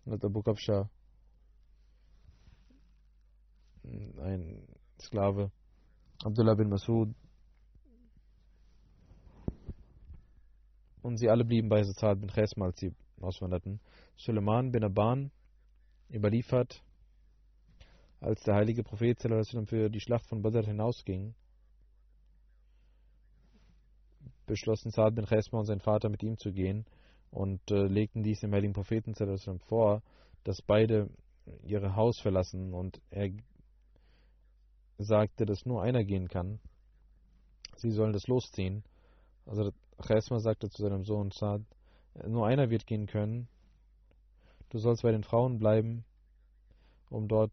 Hazrat 0.05 0.25
Abu 0.25 0.43
Kabsha, 0.43 0.89
ein 3.85 4.63
Sklave. 5.01 5.51
Abdullah 6.25 6.55
bin 6.55 6.69
Masud. 6.69 7.15
Und 11.03 11.17
sie 11.19 11.29
alle 11.29 11.45
blieben 11.45 11.69
bei 11.69 11.83
Saad 11.83 12.21
bin 12.21 12.31
Chesma, 12.31 12.67
als 12.67 12.79
sie 12.81 12.95
auswanderten. 13.21 13.81
Suleiman 14.17 14.71
bin 14.71 14.85
Aban 14.85 15.31
überliefert, 16.11 16.83
als 18.21 18.43
der 18.43 18.55
heilige 18.55 18.85
Prophet 18.85 19.21
für 19.21 19.91
die 19.91 20.01
Schlacht 20.01 20.27
von 20.27 20.43
Badr 20.43 20.65
hinausging, 20.65 21.35
beschlossen 24.47 24.91
Saad 24.91 25.15
bin 25.15 25.27
Chesma 25.27 25.61
und 25.61 25.67
sein 25.67 25.81
Vater 25.81 26.09
mit 26.09 26.23
ihm 26.23 26.39
zu 26.39 26.53
gehen 26.53 26.85
und 27.31 27.61
äh, 27.71 27.87
legten 27.87 28.23
dies 28.23 28.41
dem 28.41 28.53
heiligen 28.53 28.75
Propheten 28.75 29.15
vor, 29.67 30.03
dass 30.45 30.61
beide 30.63 31.09
ihre 31.65 31.97
Haus 31.97 32.21
verlassen 32.21 32.75
und 32.75 33.01
er 33.11 33.31
sagte, 34.99 35.47
dass 35.47 35.65
nur 35.65 35.83
einer 35.83 36.05
gehen 36.05 36.29
kann. 36.29 36.61
Sie 37.77 37.91
sollen 37.91 38.13
das 38.13 38.27
losziehen. 38.27 38.85
Also 39.47 39.73
Chesma 40.03 40.41
sagte 40.41 40.69
zu 40.69 40.83
seinem 40.83 41.05
Sohn 41.05 41.31
Saad, 41.31 41.63
nur 42.27 42.47
einer 42.47 42.71
wird 42.71 42.87
gehen 42.87 43.07
können. 43.07 43.49
Du 44.69 44.79
sollst 44.79 45.03
bei 45.03 45.13
den 45.13 45.25
Frauen 45.25 45.59
bleiben, 45.59 46.05
um 47.11 47.29
dort 47.29 47.53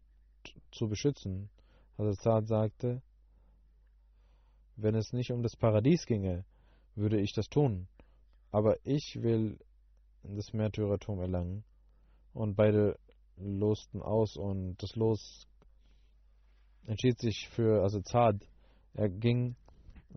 zu 0.72 0.88
beschützen. 0.88 1.50
Also 1.96 2.12
Saad 2.12 2.46
sagte, 2.46 3.02
wenn 4.76 4.94
es 4.94 5.12
nicht 5.12 5.30
um 5.30 5.42
das 5.42 5.56
Paradies 5.56 6.06
ginge, 6.06 6.44
würde 6.94 7.20
ich 7.20 7.32
das 7.32 7.48
tun. 7.48 7.88
Aber 8.50 8.76
ich 8.84 9.18
will 9.20 9.58
das 10.22 10.52
Märtyrertum 10.52 11.20
erlangen. 11.20 11.64
Und 12.32 12.56
beide 12.56 12.98
losten 13.36 14.02
aus 14.02 14.36
und 14.36 14.76
das 14.82 14.94
Los 14.96 15.46
entschied 16.86 17.18
sich 17.18 17.48
für 17.48 17.82
Azad. 17.82 18.46
Er 18.94 19.08
ging 19.08 19.56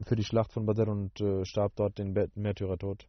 für 0.02 0.16
die 0.16 0.24
Schlacht 0.24 0.52
von 0.52 0.66
Badr 0.66 0.90
und 0.90 1.20
äh, 1.22 1.46
starb 1.46 1.76
dort 1.76 1.98
den 1.98 2.14
Märtyrertod. 2.36 3.08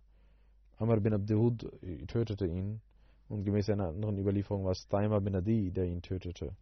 Amr 0.76 1.01
bin 1.01 1.14
Abdehud 1.14 1.70
tötete 2.09 2.47
ihn 2.47 2.80
und 3.28 3.45
gemäß 3.45 3.70
einer 3.70 3.89
anderen 3.89 4.18
Überlieferung 4.18 4.64
war 4.64 4.72
es 4.72 4.87
Daima 4.89 5.20
bin 5.20 5.37
Adi, 5.37 5.70
der 5.70 5.85
ihn 5.85 6.03
tötete. 6.03 6.55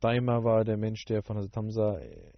Daima 0.00 0.44
war 0.44 0.64
der 0.64 0.76
Mensch, 0.76 1.04
der 1.06 1.22
von 1.22 1.36
Hazrat 1.38 1.56
Hamza 1.56 1.98
äh, 1.98 2.32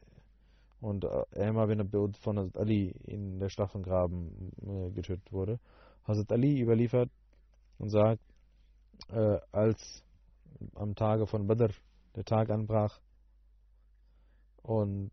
und 0.80 1.04
Emma 1.32 1.66
bin 1.66 1.80
Abdehud 1.80 2.16
von 2.16 2.38
Hazrat 2.38 2.56
Ali 2.56 2.94
in 3.04 3.40
der 3.40 3.48
Schlacht 3.48 3.72
von 3.72 3.82
Graben 3.82 4.52
äh, 4.62 4.90
getötet 4.90 5.32
wurde. 5.32 5.58
Hazrat 6.06 6.30
Ali 6.30 6.60
überliefert 6.60 7.10
und 7.78 7.90
sagt, 7.90 8.22
äh, 9.10 9.38
als 9.50 10.04
am 10.74 10.94
Tage 10.94 11.26
von 11.26 11.46
Badr 11.46 11.70
der 12.14 12.24
Tag 12.24 12.50
anbrach 12.50 13.00
und 14.62 15.10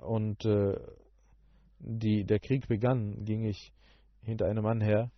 und 0.00 0.44
äh, 0.44 0.78
die, 1.78 2.24
der 2.24 2.40
Krieg 2.40 2.68
begann, 2.68 3.24
ging 3.24 3.44
ich 3.44 3.72
hinter 4.22 4.46
einem 4.46 4.64
Mann 4.64 4.80
her 4.80 5.10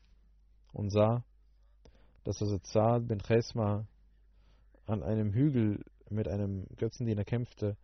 und 0.72 0.90
sah, 0.90 1.24
dass 2.24 2.40
also 2.40 2.58
Saad 2.62 3.08
bin 3.08 3.18
Chesma 3.18 3.86
an 4.86 5.02
einem 5.02 5.32
Hügel 5.32 5.84
mit 6.08 6.28
einem 6.28 6.66
Götzendiener 6.76 7.24
kämpfte, 7.24 7.76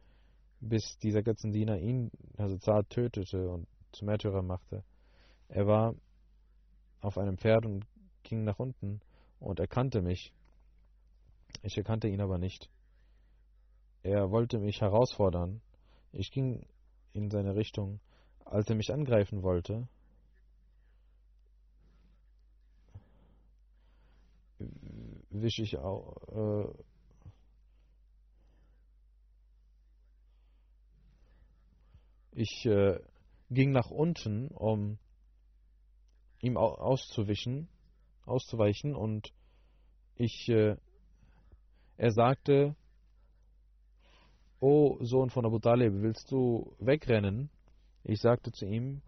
bis 0.61 0.99
dieser 0.99 1.23
Götzendiener 1.23 1.79
ihn, 1.79 2.11
also 2.37 2.57
Saad, 2.59 2.91
tötete 2.91 3.49
und 3.49 3.67
zum 3.93 4.07
Märtyrer 4.07 4.43
machte. 4.43 4.85
Er 5.49 5.67
war 5.67 5.95
auf 7.01 7.19
einem 7.19 7.39
Pferd 7.39 7.65
und 7.65 7.87
ging 8.23 8.45
nach 8.45 8.59
unten 8.59 9.01
und 9.41 9.61
erkannte 9.61 10.03
mich. 10.03 10.33
Ich 11.63 11.77
erkannte 11.77 12.09
ihn 12.09 12.21
aber 12.21 12.39
nicht. 12.39 12.69
Er 14.03 14.31
wollte 14.31 14.59
mich 14.59 14.81
herausfordern. 14.81 15.61
Ich 16.13 16.31
ging 16.31 16.65
in 17.19 17.31
seine 17.31 17.55
Richtung 17.55 18.01
als 18.51 18.69
er 18.69 18.77
mich 18.77 18.93
angreifen 18.93 19.43
wollte, 19.43 19.87
wische 25.31 25.63
ich 25.63 25.77
auch. 25.77 26.17
Äh, 26.29 26.75
ich 32.33 32.65
äh, 32.67 33.01
ging 33.51 33.73
nach 33.73 33.91
unten, 33.91 34.49
um 34.49 34.99
ihm 36.41 36.57
auszuwischen, 36.57 37.69
auszuweichen 38.25 38.95
und 38.95 39.33
ich, 40.15 40.49
äh, 40.49 40.77
er 41.97 42.13
sagte, 42.13 42.77
O 44.61 44.99
Sohn 45.01 45.31
von 45.31 45.47
Abu 45.47 45.61
Talib, 45.61 46.03
willst 46.03 46.33
du 46.33 46.75
wegrennen? 46.81 47.49
Ich 48.03 48.21
sagte 48.21 48.51
zu 48.51 48.67
ihm, 48.67 49.03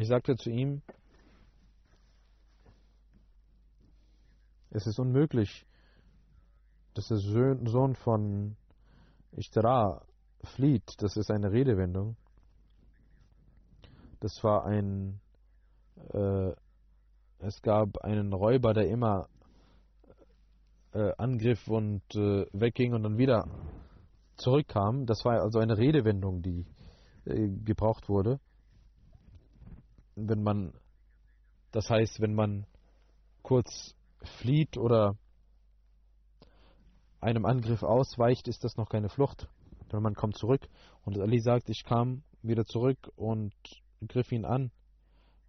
Ich 0.00 0.08
sagte 0.08 0.34
zu 0.36 0.48
ihm, 0.48 0.80
es 4.70 4.86
ist 4.86 4.98
unmöglich, 4.98 5.66
dass 6.94 7.08
der 7.08 7.18
Sohn 7.18 7.94
von 7.96 8.56
Ishtara 9.32 10.06
flieht. 10.44 10.94
Das 10.98 11.16
ist 11.16 11.30
eine 11.30 11.52
Redewendung. 11.52 12.16
Das 14.20 14.42
war 14.44 14.64
ein, 14.64 15.20
äh, 16.12 16.52
es 17.38 17.62
gab 17.62 17.98
einen 17.98 18.32
Räuber, 18.32 18.74
der 18.74 18.88
immer 18.88 19.28
äh, 20.92 21.12
angriff 21.16 21.68
und 21.68 22.02
äh, 22.14 22.46
wegging 22.52 22.92
und 22.92 23.02
dann 23.02 23.18
wieder 23.18 23.48
zurückkam. 24.36 25.06
Das 25.06 25.24
war 25.24 25.40
also 25.40 25.58
eine 25.58 25.78
Redewendung, 25.78 26.42
die 26.42 26.66
äh, 27.24 27.48
gebraucht 27.64 28.08
wurde. 28.08 28.40
Wenn 30.16 30.42
man, 30.42 30.74
das 31.70 31.88
heißt, 31.88 32.20
wenn 32.20 32.34
man 32.34 32.66
kurz 33.42 33.94
flieht 34.38 34.76
oder 34.76 35.16
einem 37.20 37.44
Angriff 37.44 37.82
ausweicht, 37.82 38.48
ist 38.48 38.64
das 38.64 38.76
noch 38.76 38.88
keine 38.88 39.08
Flucht, 39.08 39.48
sondern 39.90 40.04
man 40.04 40.14
kommt 40.14 40.36
zurück. 40.36 40.68
Und 41.04 41.18
Ali 41.18 41.40
sagt, 41.40 41.68
ich 41.68 41.84
kam 41.84 42.22
wieder 42.42 42.64
zurück 42.64 43.10
und 43.16 43.52
griff 44.06 44.32
ihn 44.32 44.44
an. 44.44 44.70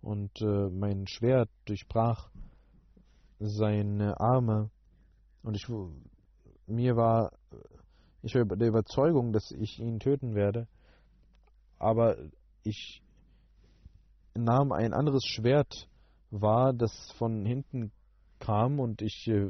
Und 0.02 0.42
äh, 0.42 0.70
mein 0.70 1.08
Schwert 1.08 1.50
durchbrach 1.66 2.30
seine 3.39 4.20
Arme. 4.20 4.70
Und 5.44 5.56
ich 5.56 5.68
mir 6.68 6.96
war 6.96 7.32
ich 8.24 8.36
war 8.36 8.46
der 8.46 8.68
Überzeugung, 8.68 9.34
dass 9.34 9.52
ich 9.52 9.80
ihn 9.80 10.00
töten 10.00 10.36
werde, 10.36 10.68
aber 11.80 12.18
ich 12.64 13.02
nahm 14.36 14.72
ein 14.72 14.94
anderes 14.94 15.26
Schwert 15.26 15.89
wahr, 16.30 16.74
das 16.74 17.12
von 17.18 17.46
hinten 17.46 17.92
kam. 18.39 18.80
Und 18.80 19.02
ich 19.02 19.28
äh, 19.28 19.50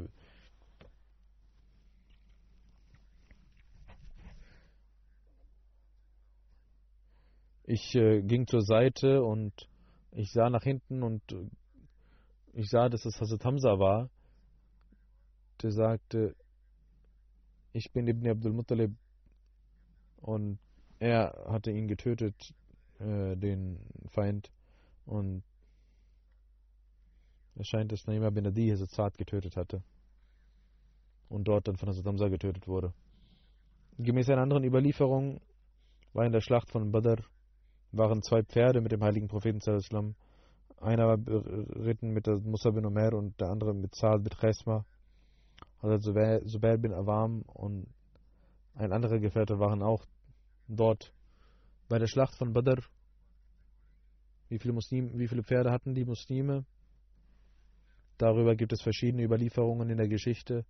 Ich 7.64 7.94
äh, 7.94 8.22
ging 8.22 8.46
zur 8.46 8.62
Seite 8.62 9.22
und 9.22 9.52
ich 10.10 10.32
sah 10.32 10.50
nach 10.50 10.64
hinten 10.64 11.02
und 11.02 11.22
äh, 11.32 11.46
ich 12.54 12.68
sah, 12.68 12.88
dass 12.88 13.04
es 13.04 13.20
Hazrat 13.20 13.44
Hamza 13.44 13.78
war. 13.78 14.10
Der 15.62 15.70
sagte, 15.70 16.34
ich 17.72 17.92
bin 17.92 18.08
Ibn 18.08 18.28
Abdul 18.28 18.52
Muttalib 18.52 18.92
und 20.20 20.58
er 20.98 21.32
hatte 21.46 21.70
ihn 21.70 21.88
getötet, 21.88 22.34
äh, 22.98 23.36
den 23.36 23.78
Feind. 24.10 24.50
Und 25.06 25.42
es 27.54 27.68
scheint, 27.68 27.92
dass 27.92 28.06
Naima 28.06 28.30
bin 28.30 28.46
Adi 28.46 28.70
Hazrat 28.70 29.16
getötet 29.16 29.56
hatte. 29.56 29.82
Und 31.28 31.44
dort 31.44 31.68
dann 31.68 31.76
von 31.76 31.88
Hazrat 31.88 32.06
Hamza 32.06 32.28
getötet 32.28 32.66
wurde. 32.66 32.92
Gemäß 33.98 34.28
einer 34.30 34.42
anderen 34.42 34.64
Überlieferung 34.64 35.40
war 36.12 36.26
in 36.26 36.32
der 36.32 36.40
Schlacht 36.40 36.70
von 36.70 36.90
Badr 36.90 37.22
waren 37.92 38.22
zwei 38.22 38.42
Pferde 38.42 38.80
mit 38.80 38.92
dem 38.92 39.02
heiligen 39.02 39.28
Propheten 39.28 39.60
sallam. 39.60 40.14
Einer 40.80 41.06
war 41.06 41.16
beritten 41.16 42.10
mit 42.10 42.26
Musa 42.26 42.70
bin 42.70 42.86
Omer 42.86 43.12
und 43.14 43.40
der 43.40 43.50
andere 43.50 43.74
mit 43.74 43.94
Saad 43.94 44.24
bin 44.24 44.32
Chesma. 44.36 44.84
Also 45.80 46.12
Zubair 46.12 46.78
bin 46.78 46.92
Awam 46.92 47.42
und 47.42 47.86
ein 48.74 48.92
anderer 48.92 49.18
Gefährte 49.18 49.58
waren 49.58 49.82
auch 49.82 50.04
dort 50.68 51.12
bei 51.88 51.98
der 51.98 52.06
Schlacht 52.06 52.36
von 52.36 52.52
Badr. 52.52 52.82
Wie 54.48 54.58
viele, 54.58 54.72
Muslim, 54.72 55.18
wie 55.18 55.28
viele 55.28 55.42
Pferde 55.42 55.70
hatten 55.70 55.94
die 55.94 56.04
Muslime? 56.04 56.64
Darüber 58.18 58.54
gibt 58.54 58.72
es 58.72 58.82
verschiedene 58.82 59.24
Überlieferungen 59.24 59.90
in 59.90 59.96
der 59.96 60.08
Geschichte. 60.08 60.64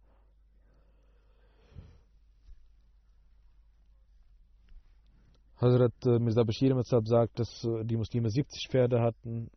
Hazrat 5.63 5.95
äh, 6.07 6.19
Mirza 6.19 6.43
Bashir 6.43 6.77
sagt, 7.05 7.39
dass 7.39 7.65
äh, 7.65 7.85
die 7.85 7.97
Muslime 7.97 8.31
70 8.31 8.67
Pferde 8.69 9.01
hatten. 9.01 9.49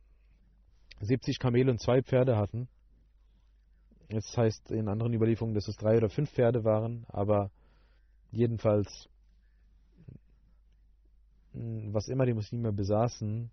70 1.02 1.40
Kamele 1.40 1.72
und 1.72 1.82
zwei 1.82 2.04
Pferde 2.04 2.38
hatten. 2.38 2.68
Es 4.08 4.38
heißt 4.38 4.70
in 4.70 4.88
anderen 4.88 5.14
Überlieferungen, 5.16 5.56
dass 5.56 5.68
es 5.68 5.78
drei 5.78 5.98
oder 5.98 6.10
fünf 6.10 6.30
Pferde 6.30 6.64
waren, 6.64 7.06
aber 7.08 7.50
jedenfalls, 8.32 9.10
was 11.54 12.08
immer 12.08 12.28
die 12.28 12.36
Muslime 12.36 12.72
besaßen, 12.72 13.50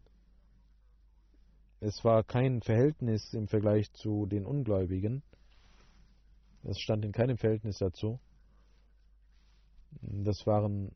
es 1.80 2.04
war 2.04 2.22
kein 2.22 2.60
Verhältnis 2.60 3.32
im 3.32 3.48
Vergleich 3.48 3.90
zu 3.94 4.26
den 4.26 4.44
Ungläubigen. 4.44 5.22
Es 6.64 6.78
stand 6.78 7.04
in 7.06 7.12
keinem 7.12 7.38
Verhältnis 7.38 7.78
dazu. 7.78 8.20
Das 10.02 10.46
waren 10.46 10.92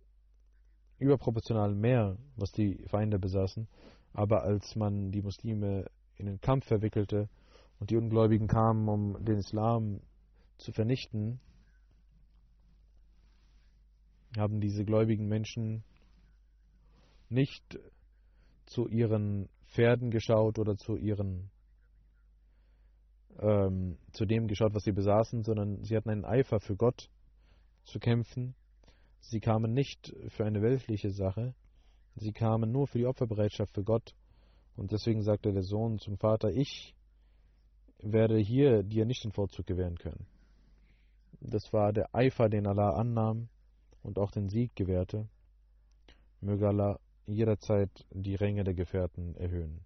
überproportional 0.98 1.74
mehr, 1.74 2.16
was 2.36 2.52
die 2.52 2.84
Feinde 2.88 3.18
besaßen. 3.18 3.68
Aber 4.12 4.42
als 4.42 4.76
man 4.76 5.10
die 5.10 5.22
Muslime 5.22 5.86
in 6.16 6.26
den 6.26 6.40
Kampf 6.40 6.66
verwickelte 6.66 7.28
und 7.78 7.90
die 7.90 7.96
Ungläubigen 7.96 8.48
kamen, 8.48 8.88
um 8.88 9.24
den 9.24 9.38
Islam 9.38 10.00
zu 10.56 10.72
vernichten, 10.72 11.40
haben 14.36 14.60
diese 14.60 14.84
gläubigen 14.84 15.28
Menschen 15.28 15.84
nicht 17.28 17.78
zu 18.66 18.88
ihren 18.88 19.48
Pferden 19.66 20.10
geschaut 20.10 20.58
oder 20.58 20.76
zu 20.76 20.96
ihren 20.96 21.50
ähm, 23.38 23.98
zu 24.12 24.24
dem 24.24 24.48
geschaut, 24.48 24.74
was 24.74 24.84
sie 24.84 24.92
besaßen, 24.92 25.42
sondern 25.42 25.82
sie 25.84 25.96
hatten 25.96 26.10
einen 26.10 26.24
Eifer 26.24 26.60
für 26.60 26.76
Gott 26.76 27.10
zu 27.84 27.98
kämpfen. 27.98 28.54
Sie 29.28 29.40
kamen 29.40 29.72
nicht 29.72 30.14
für 30.28 30.44
eine 30.44 30.62
weltliche 30.62 31.10
Sache, 31.10 31.52
sie 32.14 32.32
kamen 32.32 32.70
nur 32.70 32.86
für 32.86 32.98
die 32.98 33.06
Opferbereitschaft 33.06 33.74
für 33.74 33.82
Gott. 33.82 34.14
Und 34.76 34.92
deswegen 34.92 35.22
sagte 35.22 35.52
der 35.52 35.64
Sohn 35.64 35.98
zum 35.98 36.16
Vater, 36.16 36.50
ich 36.50 36.94
werde 37.98 38.38
hier 38.38 38.84
dir 38.84 39.04
nicht 39.04 39.24
den 39.24 39.32
Vorzug 39.32 39.66
gewähren 39.66 39.98
können. 39.98 40.26
Das 41.40 41.72
war 41.72 41.92
der 41.92 42.14
Eifer, 42.14 42.48
den 42.48 42.68
Allah 42.68 42.90
annahm 42.90 43.48
und 44.04 44.18
auch 44.20 44.30
den 44.30 44.48
Sieg 44.48 44.76
gewährte. 44.76 45.28
Möge 46.40 46.68
Allah 46.68 47.00
jederzeit 47.26 48.06
die 48.12 48.36
Ränge 48.36 48.62
der 48.62 48.74
Gefährten 48.74 49.34
erhöhen. 49.34 49.85